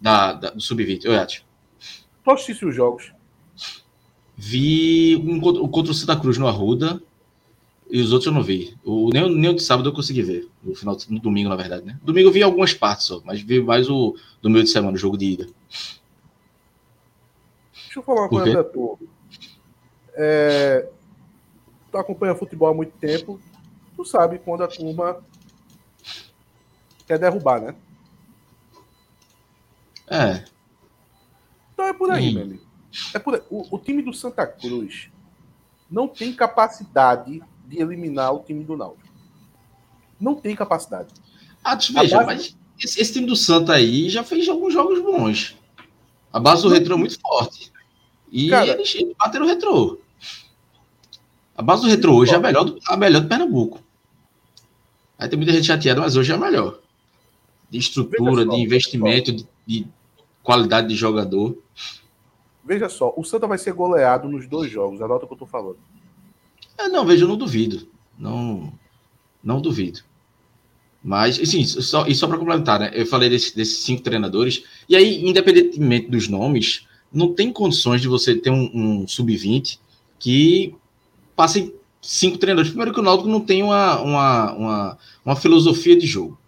[0.00, 1.06] da, da, do Sub-20.
[1.06, 1.46] Oi, Ati.
[2.24, 3.12] Tu assistiu os jogos?
[4.36, 7.00] Vi um, um contra o Santa Cruz no Arruda,
[7.94, 8.76] e os outros eu não vi.
[8.84, 10.48] O, nem, nem o de sábado eu consegui ver.
[10.60, 11.96] No final no domingo, na verdade, né?
[12.02, 14.98] Domingo eu vi algumas partes só, mas vi mais o do meio de semana, o
[14.98, 15.46] jogo de ida.
[17.72, 18.98] Deixa eu falar uma coisa, tu.
[20.12, 20.88] É,
[21.92, 23.40] tu acompanha futebol há muito tempo,
[23.94, 25.24] tu sabe quando a turma
[27.06, 27.76] quer derrubar, né?
[30.08, 30.44] É.
[31.72, 32.66] Então é por aí, meu amigo.
[33.14, 33.42] É por aí.
[33.48, 35.12] O, o time do Santa Cruz
[35.88, 39.12] não tem capacidade de eliminar o time do Náutico.
[40.20, 41.12] Não tem capacidade.
[41.62, 42.26] Ah, veja, base...
[42.26, 45.56] mas esse, esse, time do Santa aí já fez alguns jogos bons.
[46.32, 47.72] A base do retrô é muito forte.
[48.30, 49.98] E Cara, eles, eles bateram o retrô.
[51.56, 53.80] A base do retrô hoje é a melhor, do, a melhor do Pernambuco.
[55.16, 56.80] Aí tem muita gente chateada, mas hoje é a melhor.
[57.70, 59.86] De estrutura, de investimento, de, de
[60.42, 61.56] qualidade de jogador.
[62.64, 65.46] Veja só, o Santa vai ser goleado nos dois jogos, anota o que eu tô
[65.46, 65.78] falando.
[66.78, 67.88] É, não, veja, eu não duvido.
[68.18, 68.72] Não,
[69.42, 70.00] não duvido.
[71.02, 72.90] Mas, assim, só, e só para complementar, né?
[72.94, 78.08] Eu falei desse, desses cinco treinadores, e aí, independentemente dos nomes, não tem condições de
[78.08, 79.78] você ter um, um sub-20
[80.18, 80.74] que
[81.36, 82.70] passe cinco treinadores.
[82.70, 86.38] Primeiro que o Náutico não tem uma, uma, uma, uma, filosofia de jogo.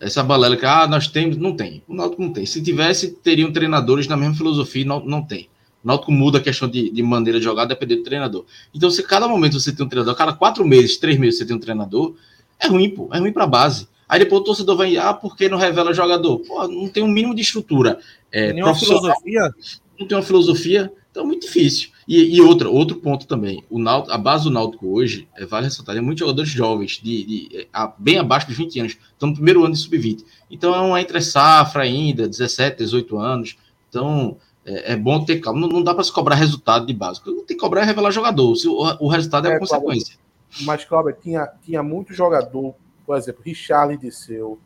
[0.00, 1.82] Essa balela que, ah, nós temos, não tem.
[1.86, 2.44] O Náutico não tem.
[2.44, 5.48] Se tivesse, teriam treinadores na mesma filosofia, não, não tem.
[5.84, 8.44] O Náutico muda a questão de, de maneira de jogar, dependendo do treinador.
[8.74, 11.56] Então, se cada momento você tem um treinador, cada quatro meses, três meses você tem
[11.56, 12.14] um treinador,
[12.58, 13.08] é ruim, pô.
[13.12, 13.88] É ruim para a base.
[14.08, 16.38] Aí depois o torcedor vai, ah, por que não revela jogador?
[16.40, 17.98] Pô, não tem um mínimo de estrutura.
[18.30, 19.54] É, Nenhuma filosofia?
[19.98, 21.90] Não tem uma filosofia, então é muito difícil.
[22.06, 25.66] E, e outra, outro ponto também, o Náutico, a base do Náutico hoje, é, vale
[25.66, 29.34] ressaltar, é muitos jogadores jovens, de, de a, bem abaixo dos 20 anos, estão no
[29.34, 30.24] primeiro ano de sub-20.
[30.50, 33.56] Então é uma entre safra ainda, 17, 18 anos.
[33.88, 35.60] Então é, é bom ter calma.
[35.60, 37.22] Não, não dá para se cobrar resultado de base.
[37.22, 38.54] Tem que cobrar é revelar jogador.
[38.56, 40.16] Se o, o resultado é, é a consequência.
[40.62, 42.74] Mas, Cláudio, tinha, tinha muito jogador
[43.06, 44.58] por exemplo, Richarlison desceu,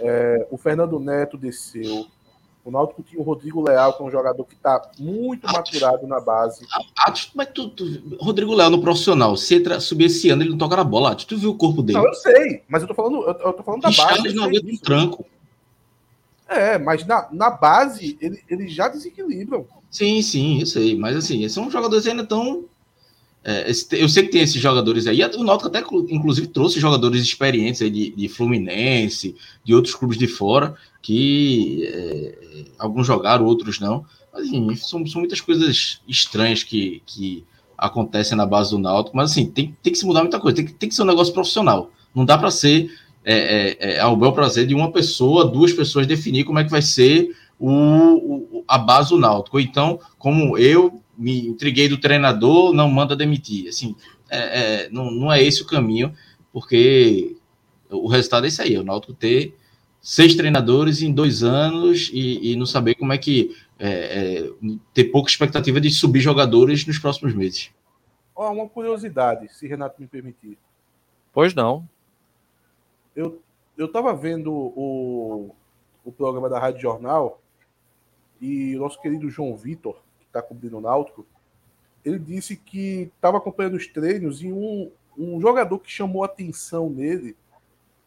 [0.00, 2.06] é, o Fernando Neto desceu,
[2.64, 6.20] o Náutico tinha o Rodrigo Leal, que é um jogador que está muito maturado na
[6.20, 6.64] base.
[7.34, 10.76] mas tu, tu, Rodrigo Leal no profissional, se entra, subir esse ano, ele não toca
[10.76, 11.14] na bola.
[11.16, 11.98] Tu viu o corpo dele?
[11.98, 14.00] Não, eu sei, mas eu tô falando, eu, eu tô falando da base.
[14.00, 15.26] Richarlison não aguenta um tranco.
[16.54, 19.66] É, mas na, na base, ele, eles já desequilibram.
[19.90, 20.96] Sim, sim, eu sei.
[20.96, 22.64] Mas assim, são jogadores ainda tão
[23.44, 25.20] é, eu sei que tem esses jogadores aí.
[25.36, 29.34] O Náutico até, inclusive, trouxe jogadores experientes aí de, de Fluminense,
[29.64, 34.04] de outros clubes de fora, que é, alguns jogaram, outros não.
[34.32, 37.44] Mas, enfim, são, são muitas coisas estranhas que, que
[37.76, 39.16] acontecem na base do Náutico.
[39.16, 40.56] Mas, assim, tem, tem que se mudar muita coisa.
[40.56, 41.90] Tem que, tem que ser um negócio profissional.
[42.14, 46.06] Não dá para ser é, é, é, ao bel prazer de uma pessoa, duas pessoas
[46.06, 49.56] definir como é que vai ser o, o a base do Náutico.
[49.56, 53.68] Ou então, como eu me intriguei do treinador, não manda demitir.
[53.68, 53.94] Assim,
[54.30, 56.12] é, é, não, não é esse o caminho,
[56.52, 57.36] porque
[57.90, 59.54] o resultado é isso aí, o Náutico ter
[60.00, 64.50] seis treinadores em dois anos e, e não saber como é que é, é,
[64.92, 67.70] ter pouca expectativa de subir jogadores nos próximos meses.
[68.34, 70.58] Oh, uma curiosidade, se Renato me permitir.
[71.32, 71.88] Pois não.
[73.14, 73.42] Eu
[73.76, 75.54] eu estava vendo o,
[76.04, 77.40] o programa da Rádio Jornal
[78.40, 81.26] e o nosso querido João Vitor está cobrindo o Náutico,
[82.04, 87.36] ele disse que estava acompanhando os treinos e um, um jogador que chamou atenção nele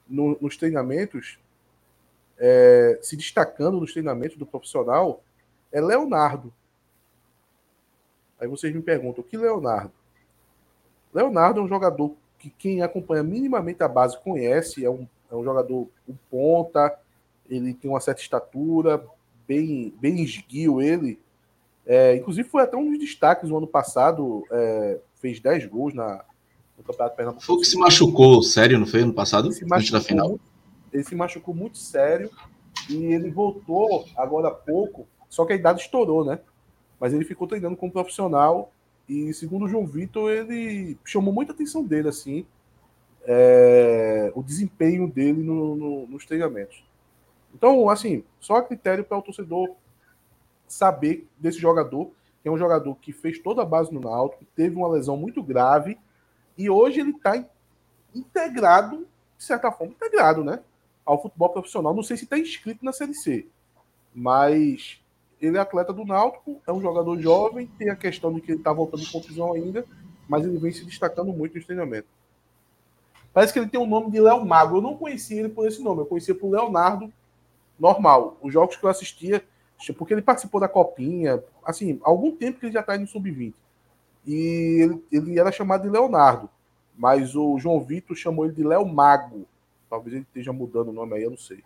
[0.08, 1.40] no, nos treinamentos,
[2.38, 5.24] é, se destacando nos treinamentos do profissional,
[5.72, 6.54] é Leonardo.
[8.40, 9.94] Aí vocês me perguntam, o que Leonardo?
[11.14, 12.16] Leonardo é um jogador
[12.46, 16.96] que quem acompanha minimamente a base conhece, é um, é um jogador um ponta,
[17.50, 19.04] ele tem uma certa estatura,
[19.48, 21.20] bem, bem esguio ele,
[21.86, 26.24] é, inclusive, foi até um dos destaques no ano passado, é, fez 10 gols na,
[26.78, 27.46] no Campeonato Pernambuco.
[27.46, 29.50] Foi que se machucou sério, não foi ano passado?
[29.50, 30.40] Antes da final.
[30.92, 32.32] ele se machucou muito sério
[32.90, 36.40] e ele voltou agora há pouco, só que a idade estourou, né?
[37.00, 38.72] Mas ele ficou treinando como profissional
[39.08, 42.46] e, segundo o João Vitor, ele chamou muita atenção dele, assim,
[43.24, 46.84] é, o desempenho dele no, no, nos treinamentos.
[47.54, 49.76] Então, assim, só critério para o torcedor
[50.68, 54.76] saber desse jogador, que é um jogador que fez toda a base no Náutico, teve
[54.76, 55.98] uma lesão muito grave
[56.58, 57.44] e hoje ele está
[58.14, 60.62] integrado, de certa forma, integrado, né?
[61.06, 61.94] Ao futebol profissional.
[61.94, 63.48] Não sei se está inscrito na Série C,
[64.14, 65.02] mas
[65.46, 68.60] ele é atleta do Náutico, é um jogador jovem, tem a questão de que ele
[68.60, 69.86] está voltando de contusão ainda,
[70.28, 72.08] mas ele vem se destacando muito no treinamento.
[73.34, 74.78] Parece que ele tem o nome de Léo Mago.
[74.78, 77.12] Eu não conhecia ele por esse nome, eu conhecia por Leonardo
[77.78, 78.38] normal.
[78.42, 79.44] Os jogos que eu assistia,
[79.98, 83.54] porque ele participou da Copinha, assim, há algum tempo que ele já está no Sub-20.
[84.26, 86.50] E ele, ele, era chamado de Leonardo,
[86.98, 89.46] mas o João Vitor chamou ele de Léo Mago.
[89.90, 91.62] Talvez ele esteja mudando o nome aí, eu não sei.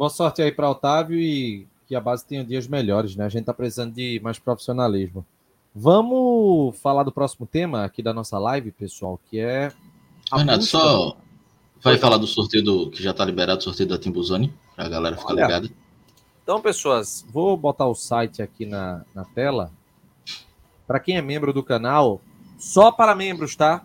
[0.00, 3.26] Boa sorte aí para Otávio e que a base tenha dias melhores, né?
[3.26, 5.26] A gente está precisando de mais profissionalismo.
[5.74, 9.70] Vamos falar do próximo tema aqui da nossa live, pessoal, que é.
[10.32, 11.18] Renato, só
[11.82, 14.88] vai falar do sorteio do que já está liberado, o sorteio da Timbuzone para a
[14.88, 15.68] galera ficar Olha, ligada.
[16.42, 19.70] Então, pessoas, vou botar o site aqui na, na tela.
[20.86, 22.22] Para quem é membro do canal,
[22.58, 23.84] só para membros, tá?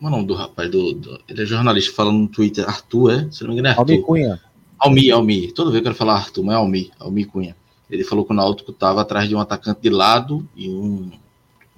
[0.00, 0.70] como é o nome do rapaz?
[0.70, 2.66] Do, do, ele é jornalista, falando no Twitter.
[2.66, 3.28] Arthur, é?
[3.30, 3.92] Se não me engano, é Arthur.
[3.92, 4.40] Almi Cunha.
[4.78, 5.52] Almi, Almi.
[5.52, 7.54] Toda vez eu quero falar Arthur, mas é Almi, Almi Cunha.
[7.90, 11.10] Ele falou que o Náutico estava atrás de um atacante de lado e um,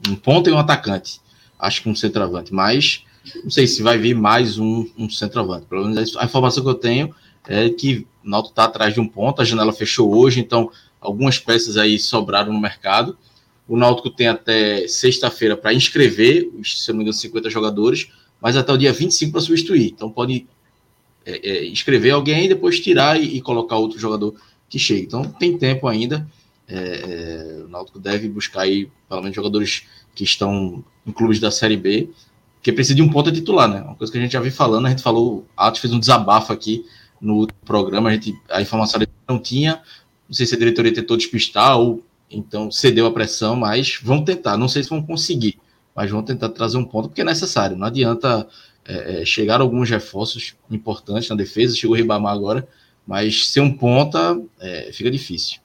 [0.09, 1.21] um ponto e um atacante.
[1.59, 2.55] Acho que um centroavante.
[2.55, 3.03] Mas
[3.43, 5.67] não sei se vai vir mais um, um centroavante.
[5.67, 7.13] Pelo menos a informação que eu tenho
[7.49, 9.43] é que o Náutico está atrás de um ponto.
[9.43, 10.71] A janela fechou hoje, então
[11.03, 13.19] algumas peças aí sobraram no mercado.
[13.69, 18.09] O Náutico tem até sexta-feira para inscrever, se não me engano, 50 jogadores,
[18.41, 19.93] mas até o dia 25 para substituir.
[19.93, 20.47] Então pode
[21.27, 24.35] é, é, inscrever alguém e depois tirar e, e, colocar outro jogador
[24.69, 25.03] que chegue.
[25.03, 26.27] Então tem tempo ainda.
[26.69, 29.85] É, é, o Náutico deve buscar aí, pelo menos, jogadores
[30.15, 32.09] que estão em clubes da Série B,
[32.63, 33.83] que precisa de um ponto titular, né?
[33.83, 35.99] Uma coisa que a gente já viu falando, a gente falou, a Atos fez um
[35.99, 36.85] desabafo aqui
[37.21, 39.81] no programa, a, gente, a informação não tinha,
[40.29, 44.57] não sei se a diretoria tentou despistar ou então cedeu a pressão, mas vão tentar.
[44.57, 45.61] Não sei se vão conseguir,
[45.95, 47.77] mas vão tentar trazer um ponto, porque é necessário.
[47.77, 48.49] Não adianta
[48.85, 52.67] é, é chegar alguns reforços importantes na defesa, chegou o Ribamar agora,
[53.07, 55.61] mas ser um ponta é, fica difícil.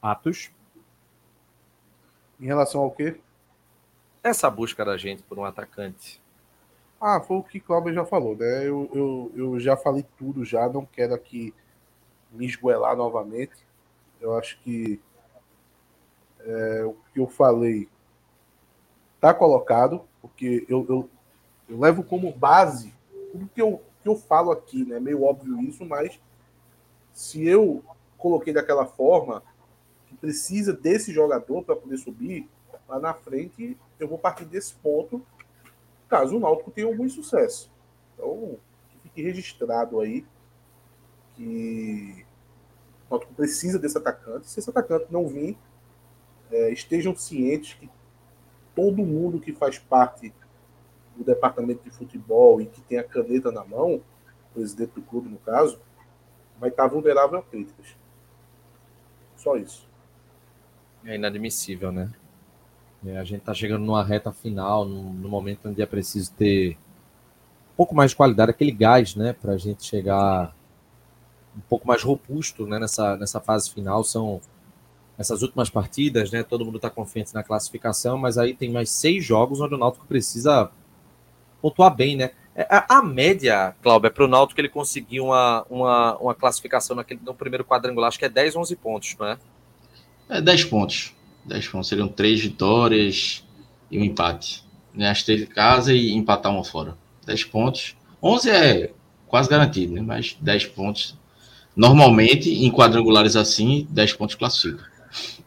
[0.00, 0.50] Atos?
[2.40, 3.20] Em relação ao quê?
[4.22, 6.20] Essa busca da gente por um atacante.
[7.00, 8.66] Ah, foi o que o Cláudio já falou, né?
[8.66, 11.52] Eu, eu, eu já falei tudo já, não quero aqui
[12.32, 13.54] me esgoelar novamente.
[14.20, 15.00] Eu acho que
[16.40, 17.88] é, o que eu falei
[19.16, 21.10] está colocado, porque eu, eu,
[21.68, 22.92] eu, levo como base
[23.30, 24.98] tudo que eu, que eu falo aqui, né?
[24.98, 26.18] Meio óbvio isso, mas
[27.12, 27.84] se eu
[28.18, 29.42] coloquei daquela forma
[30.06, 32.48] que precisa desse jogador para poder subir,
[32.88, 35.24] lá na frente eu vou partir desse ponto
[36.08, 37.70] caso o Náutico tenha algum sucesso.
[38.12, 38.58] Então,
[38.90, 40.26] que fique registrado aí
[41.36, 42.24] que
[43.10, 44.48] Náutico precisa desse atacante.
[44.48, 45.56] Se esse atacante não vir,
[46.50, 47.90] é, estejam cientes que
[48.74, 50.32] todo mundo que faz parte
[51.14, 55.28] do departamento de futebol e que tem a caneta na mão, o presidente do clube
[55.28, 55.78] no caso,
[56.58, 57.94] vai estar vulnerável a críticas.
[59.36, 59.86] Só isso.
[61.04, 62.10] É inadmissível, né?
[63.04, 66.78] É, a gente está chegando numa reta final, no, no, momento onde é preciso ter
[67.72, 70.54] um pouco mais de qualidade, aquele gás, né, para a gente chegar
[71.56, 74.02] um pouco mais robusto né, nessa, nessa fase final.
[74.04, 74.40] São
[75.18, 76.42] essas últimas partidas, né?
[76.42, 80.06] Todo mundo está confiante na classificação, mas aí tem mais seis jogos onde o Náutico
[80.06, 80.70] precisa
[81.60, 82.30] pontuar bem, né?
[82.54, 87.20] É, a, média, Cláudio, é para o Náutico ele conseguir uma, uma, uma classificação naquele,
[87.24, 89.38] no primeiro quadrangular, acho que é 10, 11 pontos, não é?
[90.28, 91.14] É 10 pontos.
[91.46, 91.88] 10 pontos.
[91.88, 93.46] Seriam três vitórias
[93.90, 94.64] e um empate.
[94.92, 95.08] Né?
[95.08, 96.96] As três em casa e empatar uma fora.
[97.26, 97.96] 10 pontos.
[98.22, 98.92] 11 é
[99.26, 100.02] quase garantido, né?
[100.02, 101.16] Mas 10 pontos
[101.74, 104.90] Normalmente, em quadrangulares assim, 10 pontos classifica.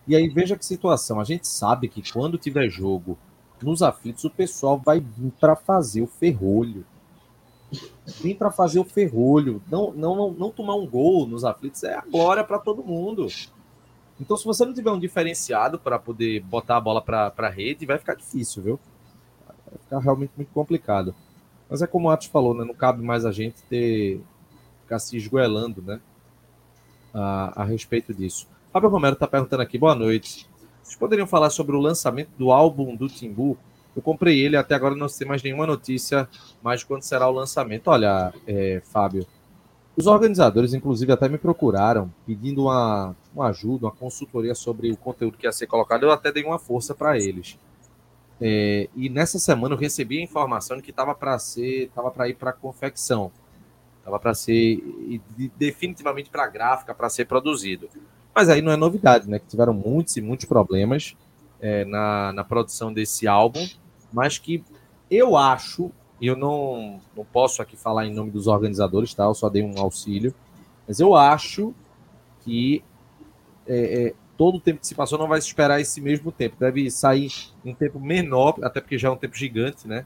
[0.07, 1.19] E aí, veja que situação.
[1.19, 3.17] A gente sabe que quando tiver jogo
[3.61, 6.85] nos aflitos, o pessoal vai vir para fazer o ferrolho.
[8.21, 9.61] Vem para fazer o ferrolho.
[9.69, 13.27] Não, não, não, não tomar um gol nos aflitos é a glória para todo mundo.
[14.19, 17.85] Então, se você não tiver um diferenciado para poder botar a bola para a rede,
[17.85, 18.79] vai ficar difícil, viu?
[19.47, 21.13] Vai ficar realmente muito complicado.
[21.69, 22.63] Mas é como o Atos falou, né?
[22.63, 24.21] Não cabe mais a gente ter
[24.81, 25.99] ficar se esgoelando, né?
[27.15, 28.47] A, a respeito disso.
[28.71, 30.47] Fábio Romero está perguntando aqui, boa noite.
[30.83, 33.57] Vocês poderiam falar sobre o lançamento do álbum do Timbu?
[33.95, 36.27] Eu comprei ele, até agora não sei mais nenhuma notícia
[36.61, 37.87] mais quando será o lançamento.
[37.87, 39.25] Olha, é, Fábio,
[39.95, 45.37] os organizadores, inclusive, até me procuraram pedindo uma, uma ajuda, uma consultoria sobre o conteúdo
[45.37, 47.57] que ia ser colocado, eu até dei uma força para eles.
[48.41, 52.27] É, e nessa semana eu recebi a informação de que estava para ser, estava para
[52.27, 53.31] ir para confecção,
[54.05, 54.83] estava para ser
[55.57, 57.89] definitivamente para gráfica, para ser produzido.
[58.33, 59.39] Mas aí não é novidade, né?
[59.39, 61.17] Que tiveram muitos e muitos problemas
[61.59, 63.67] é, na, na produção desse álbum,
[64.13, 64.63] mas que
[65.09, 65.91] eu acho,
[66.21, 69.23] e eu não, não posso aqui falar em nome dos organizadores, tá?
[69.23, 70.35] Eu só dei um auxílio,
[70.87, 71.73] mas eu acho
[72.41, 72.83] que
[73.65, 76.57] é, é, todo o tempo que se passou não vai se esperar esse mesmo tempo.
[76.59, 77.31] Deve sair
[77.65, 80.05] um tempo menor, até porque já é um tempo gigante, né?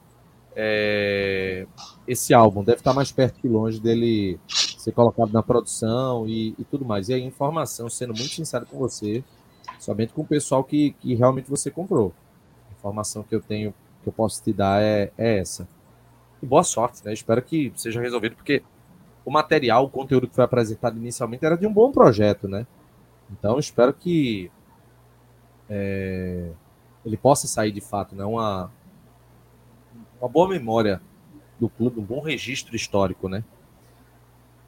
[0.56, 1.66] É,
[2.08, 6.64] esse álbum deve estar mais perto que longe dele ser colocado na produção e, e,
[6.64, 7.10] tudo mais.
[7.10, 9.24] E aí, informação, sendo muito sincero com você,
[9.80, 12.14] somente com o pessoal que, que realmente você comprou.
[12.70, 15.68] A informação que eu tenho, que eu posso te dar é, é essa.
[16.42, 17.14] E boa sorte, né?
[17.14, 18.64] Espero que seja resolvido, porque
[19.26, 22.66] o material, o conteúdo que foi apresentado inicialmente era de um bom projeto, né?
[23.32, 24.50] Então, espero que
[25.70, 26.50] é,
[27.06, 28.26] ele possa sair de fato, né?
[28.26, 28.72] Uma,
[30.20, 31.02] uma boa memória
[31.60, 33.44] do clube, um bom registro histórico, né?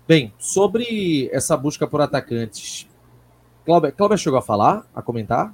[0.08, 2.88] Bem, sobre essa busca por atacantes,
[3.66, 5.54] Cláudio, Cláudio chegou a falar, a comentar?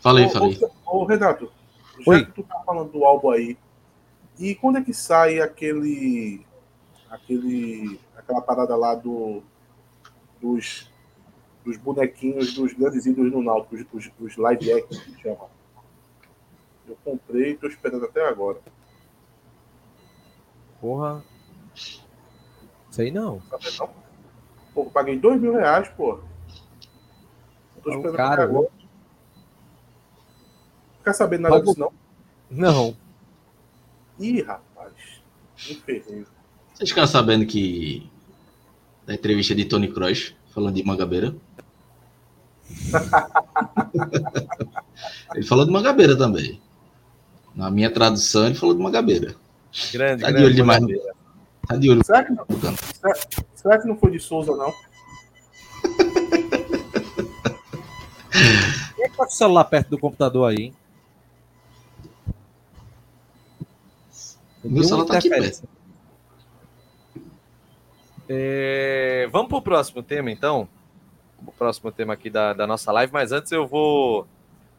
[0.00, 0.58] Falei, ô, falei.
[0.86, 1.52] Ô, ô, Renato,
[2.00, 2.24] já Oi.
[2.24, 3.56] que tu tá falando do álbum aí,
[4.38, 6.44] e quando é que sai aquele
[7.10, 9.42] aquele aquela parada lá do
[10.40, 10.90] dos
[11.64, 15.48] dos bonequinhos dos grandes ídolos no Náutico, os, os, os live action que chama.
[16.88, 18.60] Eu comprei e tô esperando até agora.
[20.86, 21.24] Porra.
[22.92, 23.42] Sei não.
[23.80, 23.90] não?
[24.72, 26.20] Pô, paguei dois mil reais, pô.
[27.82, 28.68] tô é esperando até agora.
[31.02, 31.92] Quer saber nada disso, não?
[32.48, 32.96] Não.
[34.20, 34.92] Ih, rapaz.
[35.68, 35.74] Me
[36.72, 38.08] Vocês ficaram sabendo que
[39.04, 41.34] da entrevista de Tony Kroos falando de Mangabeira?
[45.34, 46.62] ele falou de Mangabeira também.
[47.56, 49.34] Na minha tradução, ele falou de Mangabeira.
[49.92, 50.38] Grande, tá grande.
[50.38, 50.82] De olho demais.
[51.66, 52.04] Tá de olho.
[52.04, 53.14] Será que, não, será,
[53.54, 54.72] será que não foi de Souza, não?
[58.96, 60.74] Quem é que tá com o celular perto do computador aí, hein?
[64.64, 65.68] Meu celular tá aqui perto.
[68.28, 69.28] É...
[69.30, 70.68] Vamos para o próximo tema, então?
[71.46, 74.26] O próximo tema aqui da, da nossa live, mas antes eu vou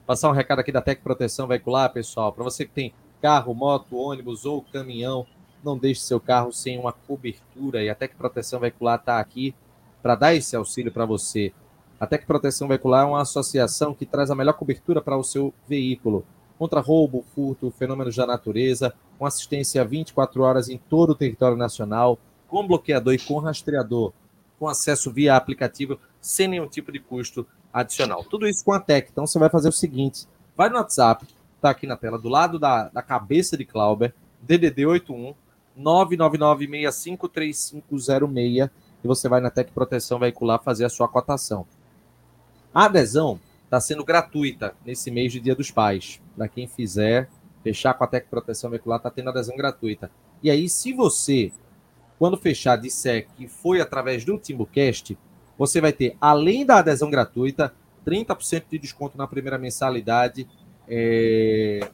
[0.05, 2.33] passar um recado aqui da Tec Proteção Veicular, pessoal.
[2.33, 5.26] Para você que tem carro, moto, ônibus ou caminhão,
[5.63, 9.53] não deixe seu carro sem uma cobertura e a Tec Proteção Veicular está aqui
[10.01, 11.51] para dar esse auxílio para você.
[11.99, 15.53] A Tec Proteção Veicular é uma associação que traz a melhor cobertura para o seu
[15.68, 16.26] veículo
[16.57, 22.18] contra roubo, furto, fenômenos da natureza, com assistência 24 horas em todo o território nacional,
[22.47, 24.11] com bloqueador e com rastreador,
[24.59, 28.24] com acesso via aplicativo, sem nenhum tipo de custo adicional.
[28.24, 29.09] Tudo isso com a Tec.
[29.11, 31.26] Então você vai fazer o seguinte: vai no WhatsApp,
[31.62, 35.34] tá aqui na tela, do lado da, da cabeça de Clauber, DDD 81
[35.78, 38.70] 999653506
[39.03, 41.66] e você vai na Tec Proteção Veicular fazer a sua cotação.
[42.74, 46.20] A adesão está sendo gratuita nesse mês de Dia dos Pais.
[46.36, 47.30] Para quem fizer,
[47.64, 50.12] fechar com a Tec Proteção Veicular, está tendo adesão gratuita.
[50.41, 51.51] E aí, se você,
[52.18, 55.18] quando fechar, disser que foi através do TimbuCast,
[55.58, 57.74] você vai ter, além da adesão gratuita,
[58.05, 60.47] 30% de desconto na primeira mensalidade
[60.88, 61.89] é,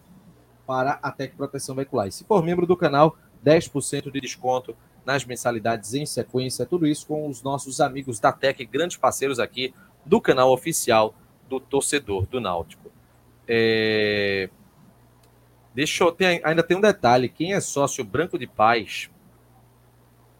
[0.65, 2.07] para a Tec Proteção Veicular.
[2.07, 4.75] E se for membro do canal, 10% de desconto
[5.05, 6.65] nas mensalidades em sequência.
[6.65, 9.73] Tudo isso com os nossos amigos da Tec, grandes parceiros aqui
[10.05, 11.13] do canal oficial
[11.49, 12.91] do torcedor do Náutico.
[13.47, 14.49] É...
[15.73, 16.11] Deixa eu.
[16.11, 19.09] Tem, ainda tem um detalhe: quem é sócio Branco de Paz,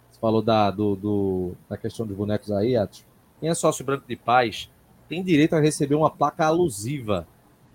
[0.09, 3.05] você falou da, do, do, da questão dos bonecos aí, Atos.
[3.39, 4.69] Quem é sócio Branco de Paz
[5.09, 7.27] tem direito a receber uma placa alusiva,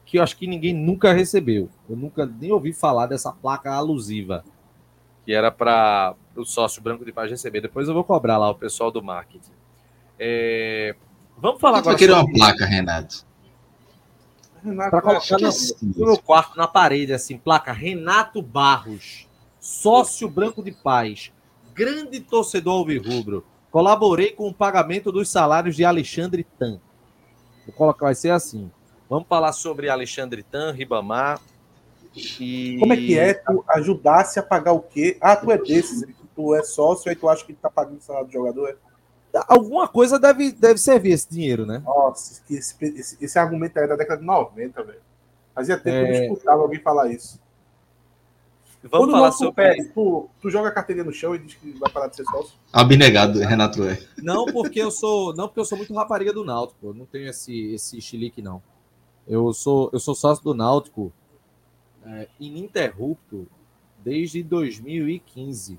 [0.09, 1.69] que eu acho que ninguém nunca recebeu.
[1.89, 4.43] Eu nunca nem ouvi falar dessa placa alusiva,
[5.23, 7.61] que era para o sócio Branco de Paz receber.
[7.61, 9.53] Depois eu vou cobrar lá o pessoal do marketing.
[10.19, 10.97] É...
[11.37, 11.93] Vamos falar agora.
[11.93, 12.33] Eu queria sobre...
[12.33, 13.27] uma placa, Renato.
[14.63, 15.51] Para colocar no,
[15.83, 19.29] no meu quarto, na parede, assim, placa Renato Barros,
[19.61, 21.31] sócio branco de paz,
[21.75, 23.45] grande torcedor alvirrubro.
[23.71, 26.81] Colaborei com o pagamento dos salários de Alexandre Tan.
[27.67, 28.71] Vou colocar, vai ser assim.
[29.09, 31.41] Vamos falar sobre Alexandre Tan, Ribamar.
[32.15, 32.77] E...
[32.79, 35.17] Como é que é tu ajudasse a pagar o quê?
[35.21, 36.05] Ah, tu é desses,
[36.35, 38.69] tu é sócio, aí tu acha que tá pagando o salário do jogador?
[38.71, 38.77] É?
[39.47, 41.83] Alguma coisa deve, deve servir esse dinheiro, né?
[41.85, 45.01] Nossa, esse, esse, esse argumento aí é da década de 90, velho.
[45.55, 46.05] Fazia tempo é...
[46.05, 47.41] que eu não escutava alguém falar isso.
[48.91, 49.85] Vamos falar sobre.
[49.93, 52.55] tu, tu, joga a carteirinha no chão e diz que vai parar de ser sócio?
[52.73, 53.99] Abnegado, Renato é.
[54.23, 55.35] Não, porque eu sou.
[55.35, 56.95] Não, porque eu sou muito rapariga do Náutico.
[56.95, 58.63] Não tenho esse, esse chilique, não.
[59.29, 61.12] Eu sou, eu sou sócio do Náutico
[62.05, 63.47] é, ininterrupto
[63.99, 65.79] desde 2015.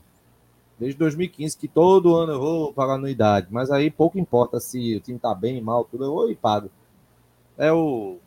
[0.77, 3.47] Desde 2015, que todo ano eu vou pagar anuidade.
[3.49, 6.69] Mas aí pouco importa se o time tá bem, mal, tudo, eu vou e pago.
[7.57, 8.17] É o.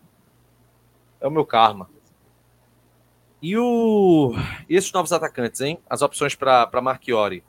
[1.21, 1.89] É o meu karma.
[3.41, 4.35] E, o...
[4.69, 5.79] e esses novos atacantes, hein?
[5.89, 7.45] As opções para Marchiori.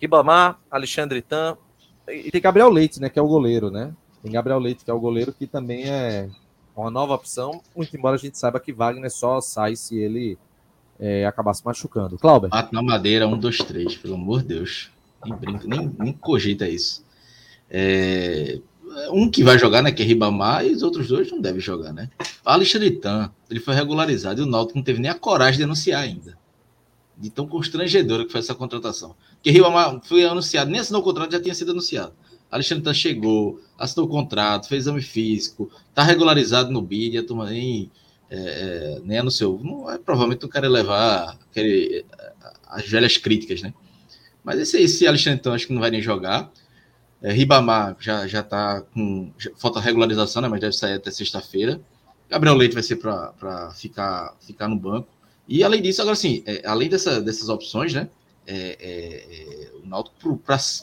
[0.00, 1.56] Ribamar, Alexandre Tan.
[2.08, 3.08] E tem Gabriel Leite, né?
[3.08, 3.94] Que é o goleiro, né?
[4.22, 6.28] Tem Gabriel Leite, que é o goleiro, que também é
[6.76, 7.62] uma nova opção.
[7.74, 10.38] Muito embora a gente saiba que Wagner só sai se ele
[10.98, 12.18] é, acabar se machucando.
[12.18, 12.48] Cláudio.
[12.48, 14.90] Bate na madeira, um, dois, três, pelo amor de Deus.
[15.24, 17.04] Nem brinca, nem, nem cogita isso.
[17.70, 18.60] É,
[19.10, 21.92] um que vai jogar, né, que é Ribamar, e os outros dois não devem jogar,
[21.92, 22.10] né?
[22.44, 26.02] Alexandre Tan, ele foi regularizado e o Náutico não teve nem a coragem de anunciar
[26.02, 26.38] ainda.
[27.16, 29.14] De tão constrangedora que foi essa contratação.
[29.34, 32.12] Porque Ribamar foi anunciado, nem assinou o contrato, já tinha sido anunciado.
[32.54, 37.50] Alexandre Tan chegou, assinou o contrato, fez exame físico, tá regularizado no BID, a turma
[37.50, 37.90] nem
[38.30, 39.60] é, é, nem anunciou.
[39.62, 42.06] Não, é, provavelmente não quer levar aquele,
[42.68, 43.74] as velhas críticas, né?
[44.44, 46.48] Mas esse, esse Alexandre então, acho que não vai nem jogar.
[47.20, 49.32] É, Ribamar já, já tá com.
[49.56, 50.46] Falta regularização, né?
[50.46, 51.80] Mas deve sair até sexta-feira.
[52.30, 55.08] Gabriel Leite vai ser para ficar, ficar no banco.
[55.48, 58.08] E além disso, agora sim, é, além dessa, dessas opções, né?
[58.46, 60.40] É, é, é o Náutico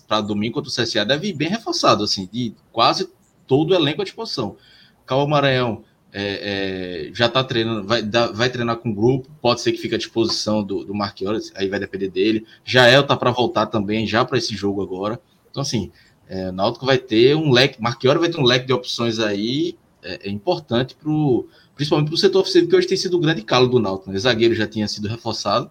[0.08, 3.10] para domingo contra o CSA deve ir bem reforçado, assim, de quase
[3.46, 4.58] todo o elenco à disposição.
[5.06, 5.84] Calma Maranhão
[6.14, 8.02] é, é, já está treinando, vai,
[8.34, 11.70] vai treinar com o grupo, pode ser que fique à disposição do, do Marquinhos, aí
[11.70, 12.46] vai depender dele.
[12.66, 15.20] Jael tá para voltar também, já para esse jogo agora.
[15.50, 15.92] Então, assim,
[16.28, 19.78] é, o Náutico vai ter um leque, Marquinhos vai ter um leque de opções aí
[20.04, 23.42] é, é importante, pro, principalmente para o setor ofensivo, que hoje tem sido o grande
[23.42, 24.10] calo do Náutico.
[24.10, 24.18] Né?
[24.18, 25.70] O zagueiro já tinha sido reforçado,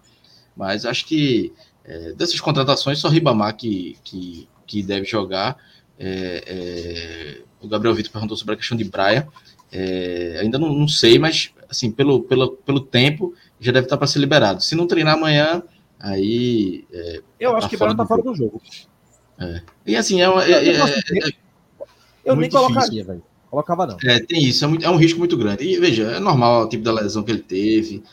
[0.55, 1.53] mas acho que
[1.85, 5.57] é, dessas contratações, só Ribamar que, que, que deve jogar.
[5.99, 9.27] É, o Gabriel Vitor perguntou sobre a questão de Braia.
[9.71, 14.07] É, ainda não, não, sei, mas assim, pelo, pelo, pelo tempo, já deve estar para
[14.07, 14.61] ser liberado.
[14.61, 15.63] Se não treinar amanhã,
[15.99, 16.85] aí.
[16.91, 18.61] É, eu acho tá que Brian está fora do jogo.
[19.39, 19.61] É.
[19.85, 21.31] E assim, é, é, é, é
[22.25, 23.23] eu nem colocaria, velho.
[23.49, 23.97] Colocava não.
[24.05, 25.63] É, tem isso, é, muito, é, um risco muito grande.
[25.63, 28.03] E veja, é normal o tipo da lesão que ele teve.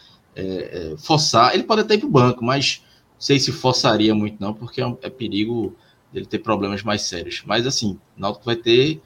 [0.98, 2.82] forçar, ele pode até ir para o banco, mas
[3.18, 5.74] sei se forçaria muito, não, porque é, perigo
[6.12, 7.42] dele ter problemas mais sérios.
[7.46, 9.00] Mas assim, o Náutico vai ter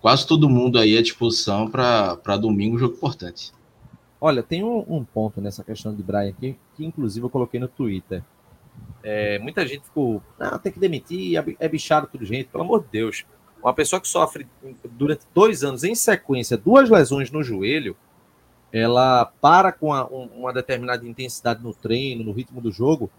[0.00, 3.52] quase todo mundo aí à disposição para domingo, um jogo importante.
[4.20, 7.68] Olha, tem um, um, ponto nessa questão de Brian aqui, que inclusive eu coloquei no
[7.68, 8.22] Twitter.
[9.02, 12.82] É, muita gente ficou, não, tem que demitir, é, é bichado tudo gente, pelo amor
[12.82, 13.24] de Deus.
[13.62, 14.46] Uma pessoa que sofre
[14.92, 17.96] durante dois anos em sequência duas lesões no joelho,
[18.72, 23.10] ela para com a, um, uma determinada intensidade no treino, no ritmo do jogo,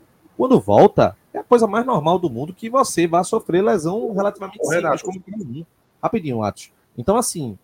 [0.41, 4.57] quando volta, é a coisa mais normal do mundo que você vá sofrer lesão relativamente
[4.65, 5.63] simples, como comum.
[6.01, 6.71] Rapidinho, Atos.
[6.97, 7.59] Então, assim,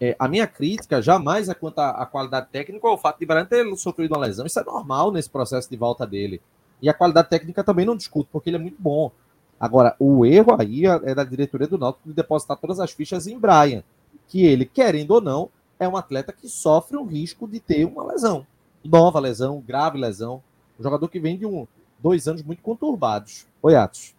[0.00, 3.44] é, a minha crítica jamais é quanto à, qualidade técnica ou o fato de Brian
[3.44, 4.46] ter sofrido uma lesão.
[4.46, 6.40] Isso é normal nesse processo de volta dele.
[6.80, 9.12] E a qualidade técnica também não discuto, porque ele é muito bom.
[9.60, 13.26] Agora, o erro aí é, é da diretoria do Náutico de depositar todas as fichas
[13.26, 13.84] em Brian,
[14.28, 18.02] que ele, querendo ou não, é um atleta que sofre o risco de ter uma
[18.02, 18.46] lesão.
[18.82, 20.42] Nova lesão, grave lesão.
[20.80, 21.66] Um jogador que vem de um,
[22.04, 23.46] dois anos muito conturbados.
[23.62, 24.14] Oi, Atos.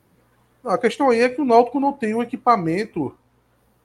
[0.65, 3.15] A questão aí é que o Náutico não tem um equipamento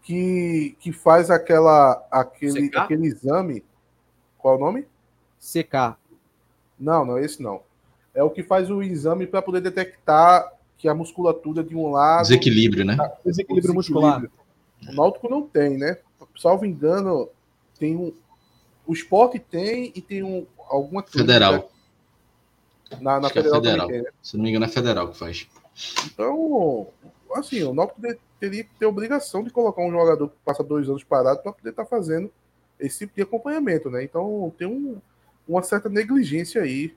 [0.03, 3.63] que, que faz aquela, aquele, aquele exame.
[4.39, 4.87] Qual é o nome?
[5.39, 5.99] CK.
[6.79, 7.61] Não, não, esse não.
[8.15, 12.23] É o que faz o exame para poder detectar que a musculatura de um lado.
[12.23, 12.97] Desequilíbrio, né?
[12.97, 14.25] Tá, desequilíbrio muscular.
[14.89, 15.99] O Náutico não tem, né?
[16.39, 17.29] Salvo engano,
[17.79, 18.15] tem um.
[18.87, 21.19] O esporte tem e tem um, alguma coisa.
[21.19, 21.71] Federal.
[23.01, 23.89] Na, na federal, é federal.
[23.89, 24.11] Tem, né?
[24.23, 25.49] Se não me engano, é federal que faz.
[26.07, 26.89] Então,
[27.35, 28.01] assim, o Náutico
[28.39, 31.71] teria que ter obrigação de colocar um jogador que passa dois anos parado para poder
[31.71, 32.31] estar tá fazendo
[32.79, 34.03] esse tipo de acompanhamento, né?
[34.03, 35.01] Então tem um,
[35.47, 36.95] uma certa negligência aí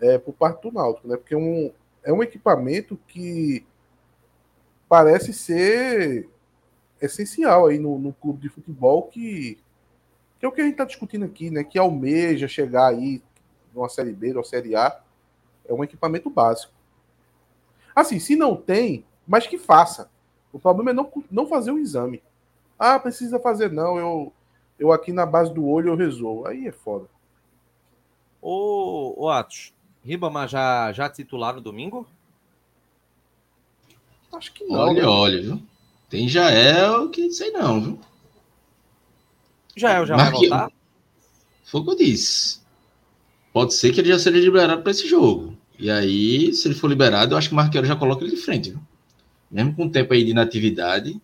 [0.00, 1.16] é, por parte do Náutico, né?
[1.16, 1.70] Porque um,
[2.02, 3.64] é um equipamento que
[4.88, 6.28] parece ser
[7.00, 9.58] essencial aí no, no clube de futebol que,
[10.38, 11.62] que é o que a gente está discutindo aqui, né?
[11.62, 13.22] Que almeja chegar aí
[13.74, 15.00] numa série B, numa série A,
[15.66, 16.72] é um equipamento básico.
[17.94, 20.10] Assim, se não tem, mas que faça.
[20.52, 22.22] O problema é não, não fazer o exame.
[22.78, 23.96] Ah, precisa fazer, não.
[23.96, 24.32] Eu,
[24.78, 26.46] eu aqui na base do olho eu resolvo.
[26.46, 27.06] Aí é foda.
[28.40, 29.72] Ô, ô Atos,
[30.04, 32.06] Ribamar já, já titular no domingo?
[34.32, 34.80] Acho que não.
[34.80, 35.08] Olha, né?
[35.08, 35.62] olha, viu?
[36.08, 38.00] Tem Jael que sei não, viu?
[39.76, 40.48] Jael já Marque...
[40.48, 40.72] vai voltar?
[41.64, 42.61] Foi o que eu disse.
[43.52, 45.56] Pode ser que ele já seja liberado para esse jogo.
[45.78, 48.40] E aí, se ele for liberado, eu acho que o Marquiori já coloca ele de
[48.40, 48.70] frente.
[48.70, 48.80] Viu?
[49.50, 51.20] Mesmo com o tempo aí de inatividade.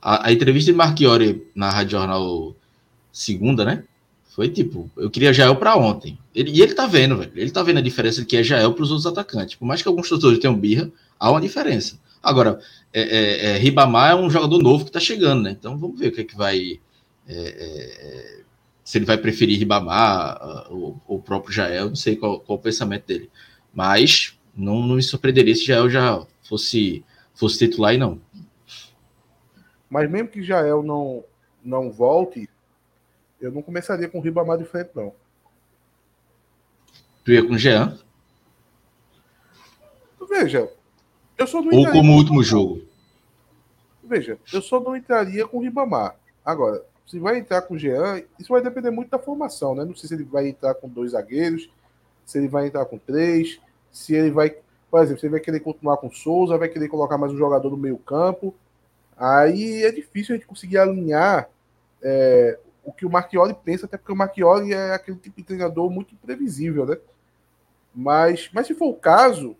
[0.00, 2.54] A, a entrevista de Marchiori na Rádio Jornal
[3.12, 3.84] segunda, né?
[4.34, 6.18] Foi tipo, eu queria Jael para ontem.
[6.34, 7.32] Ele, e ele tá vendo, velho.
[7.34, 9.56] Ele tá vendo a diferença que é Jael para os outros atacantes.
[9.56, 11.98] Por mais que alguns torcedores tenham birra, há uma diferença.
[12.22, 12.58] Agora,
[12.92, 15.50] é, é, é, Ribamar é um jogador novo que tá chegando, né?
[15.50, 16.80] Então vamos ver o que é que vai.
[17.28, 18.41] É, é,
[18.84, 23.06] se ele vai preferir Ribamar ou o próprio Jael, não sei qual, qual o pensamento
[23.06, 23.30] dele.
[23.72, 27.04] Mas não, não me surpreenderia se Jael já fosse,
[27.34, 28.20] fosse titular e não.
[29.88, 31.24] Mas mesmo que Jael não,
[31.62, 32.48] não volte,
[33.40, 35.12] eu não começaria com o Ribamar de frente, não.
[37.24, 37.98] Tu ia com o Jean?
[40.28, 40.68] Veja,
[41.38, 42.82] eu só não Ou como último jogo?
[44.02, 46.16] Veja, eu só não entraria com o Ribamar.
[46.44, 49.84] Agora, se vai entrar com o Jean, isso vai depender muito da formação, né?
[49.84, 51.70] Não sei se ele vai entrar com dois zagueiros,
[52.24, 53.60] se ele vai entrar com três,
[53.90, 54.56] se ele vai,
[54.90, 57.68] por exemplo, se ele vai querer continuar com Souza, vai querer colocar mais um jogador
[57.68, 58.54] no meio campo.
[59.14, 61.50] Aí é difícil a gente conseguir alinhar
[62.02, 65.90] é, o que o Marchioli pensa, até porque o Marchioli é aquele tipo de treinador
[65.90, 66.96] muito imprevisível, né?
[67.94, 69.54] Mas, mas se for o caso,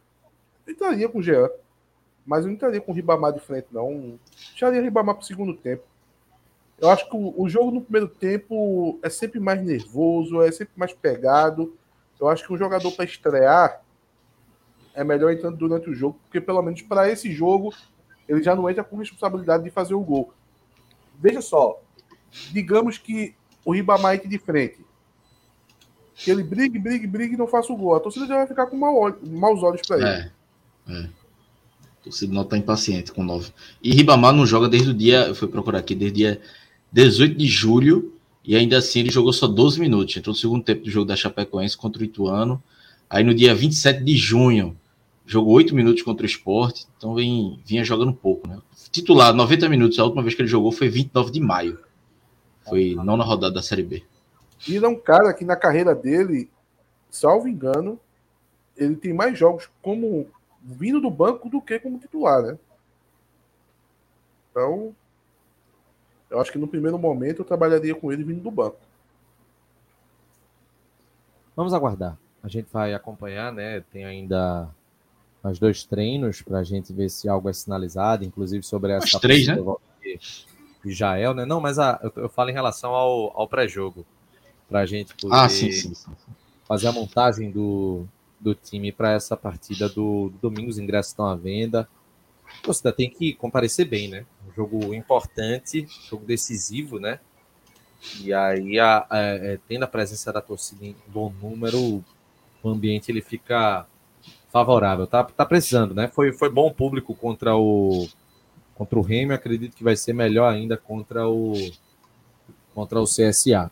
[0.67, 1.51] eu entraria com o Jean.
[2.25, 4.19] Mas eu não entraria com o Ribamar de frente, não.
[4.53, 5.92] Deixaria o Ribamar para o segundo tempo.
[6.83, 10.73] Eu acho que o, o, jogo no primeiro tempo é sempre mais nervoso, é sempre
[10.77, 11.77] mais pegado.
[12.21, 13.81] Eu acho que um jogador para estrear
[14.93, 17.73] é melhor entrando durante o jogo, porque pelo menos para esse jogo
[18.29, 20.35] ele já não entra com responsabilidade de fazer o gol.
[21.21, 21.81] Veja só,
[22.51, 23.33] digamos que
[23.65, 24.85] o Ribamar de frente,
[26.17, 27.95] que ele brigue, brigue, brigue e não faça o gol.
[27.95, 30.07] A torcida já vai ficar com mau, maus olhos para ele.
[30.07, 30.33] É,
[30.89, 31.09] é.
[32.01, 33.53] A torcida não está impaciente com 9.
[33.81, 36.43] E Ribamar não joga desde o dia, eu fui procurar aqui, desde o dia
[36.93, 38.15] 18 de julho,
[38.45, 40.17] e ainda assim ele jogou só 12 minutos.
[40.17, 42.63] Entrou no segundo tempo do jogo da Chapecoense contra o Ituano.
[43.09, 44.77] Aí no dia 27 de junho,
[45.27, 48.61] jogou 8 minutos contra o Sport, então vem, vinha jogando pouco, né?
[48.91, 51.79] Titular, 90 minutos, a última vez que ele jogou foi 29 de maio.
[52.69, 54.03] Foi não na rodada da Série B.
[54.69, 56.49] E é um cara que na carreira dele,
[57.11, 57.99] salvo engano,
[58.77, 60.27] ele tem mais jogos como
[60.63, 62.59] vindo do banco do que como titular, né?
[64.51, 64.95] Então,
[66.33, 68.79] eu acho que no primeiro momento eu trabalharia com ele vindo do banco.
[71.55, 72.19] Vamos aguardar.
[72.43, 73.83] A gente vai acompanhar, né?
[73.93, 74.69] Tem ainda
[75.43, 79.07] mais dois treinos para a gente ver se algo é sinalizado, inclusive sobre essa.
[79.07, 79.57] Os três, né?
[80.85, 81.45] de Jael, né?
[81.45, 84.05] Não, mas a, eu, eu, falo em relação ao, ao pré-jogo.
[84.69, 86.11] Para a gente poder ah, sim, sim, sim.
[86.67, 88.07] fazer a montagem do,
[88.41, 90.71] do time para essa partida do, do domingo.
[90.71, 91.89] Os ingressos estão à venda.
[92.59, 94.25] A torcida tem que comparecer bem, né?
[94.49, 97.19] Um jogo importante, jogo decisivo, né?
[98.21, 102.05] E aí, a, a, é, tendo a presença da torcida em bom número,
[102.63, 103.87] o ambiente ele fica
[104.51, 105.07] favorável.
[105.07, 106.09] Tá, tá precisando, né?
[106.09, 108.09] Foi, foi bom público contra o
[108.75, 111.53] contra o Remy, acredito que vai ser melhor ainda contra o
[112.75, 113.71] contra o CSA.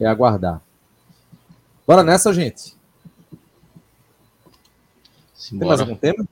[0.00, 0.62] É aguardar.
[1.86, 2.76] Bora nessa, gente.
[5.34, 5.60] Simbora.
[5.60, 6.28] Tem mais algum tema?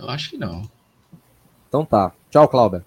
[0.00, 0.62] Eu acho que não.
[1.68, 2.12] Então tá.
[2.30, 2.82] Tchau, Cláudio.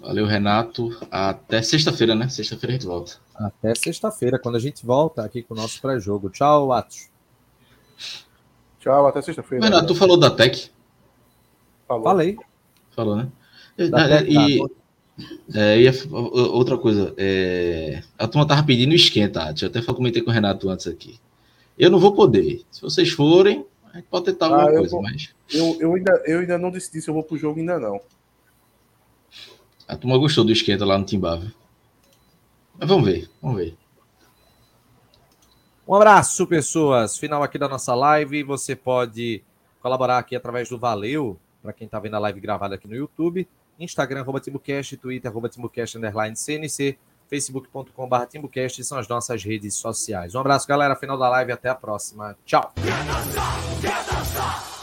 [0.00, 0.94] Valeu, Renato.
[1.10, 2.28] Até sexta-feira, né?
[2.28, 3.14] Sexta-feira a gente volta.
[3.34, 6.28] Até sexta-feira, quando a gente volta aqui com o nosso pré-jogo.
[6.28, 7.08] Tchau, Atos.
[8.78, 9.64] Tchau, até sexta-feira.
[9.64, 10.70] Renato, tu falou da TEC.
[11.88, 12.04] Falou.
[12.04, 12.36] Falei.
[12.90, 13.28] Falou, né?
[13.78, 14.60] E,
[15.54, 20.32] é, e outra coisa, é, a turma tava pedindo esquenta, eu até comentei com o
[20.32, 21.18] Renato antes aqui.
[21.78, 22.62] Eu não vou poder.
[22.70, 23.64] Se vocês forem,
[23.96, 25.34] a gente pode tentar alguma ah, coisa, vou, mas.
[25.50, 27.98] Eu, eu, ainda, eu ainda não decidi se eu vou pro jogo ainda não.
[29.88, 31.50] A turma gostou do esquenta lá no Timbava.
[32.78, 33.74] Mas vamos ver, vamos ver.
[35.88, 37.16] Um abraço, pessoas.
[37.16, 38.42] Final aqui da nossa live.
[38.42, 39.42] Você pode
[39.80, 43.48] colaborar aqui através do Valeu para quem está vendo a live gravada aqui no YouTube.
[43.78, 46.98] Instagram, arroba Timbucast, Twitter, arroba Timbucast, underline CNC,
[47.28, 50.34] facebook.com.br Timbucast são as nossas redes sociais.
[50.34, 50.96] Um abraço, galera.
[50.96, 51.52] Final da live.
[51.52, 52.36] Até a próxima.
[52.44, 52.72] Tchau.
[52.74, 54.76] Quer dançar, quer dançar.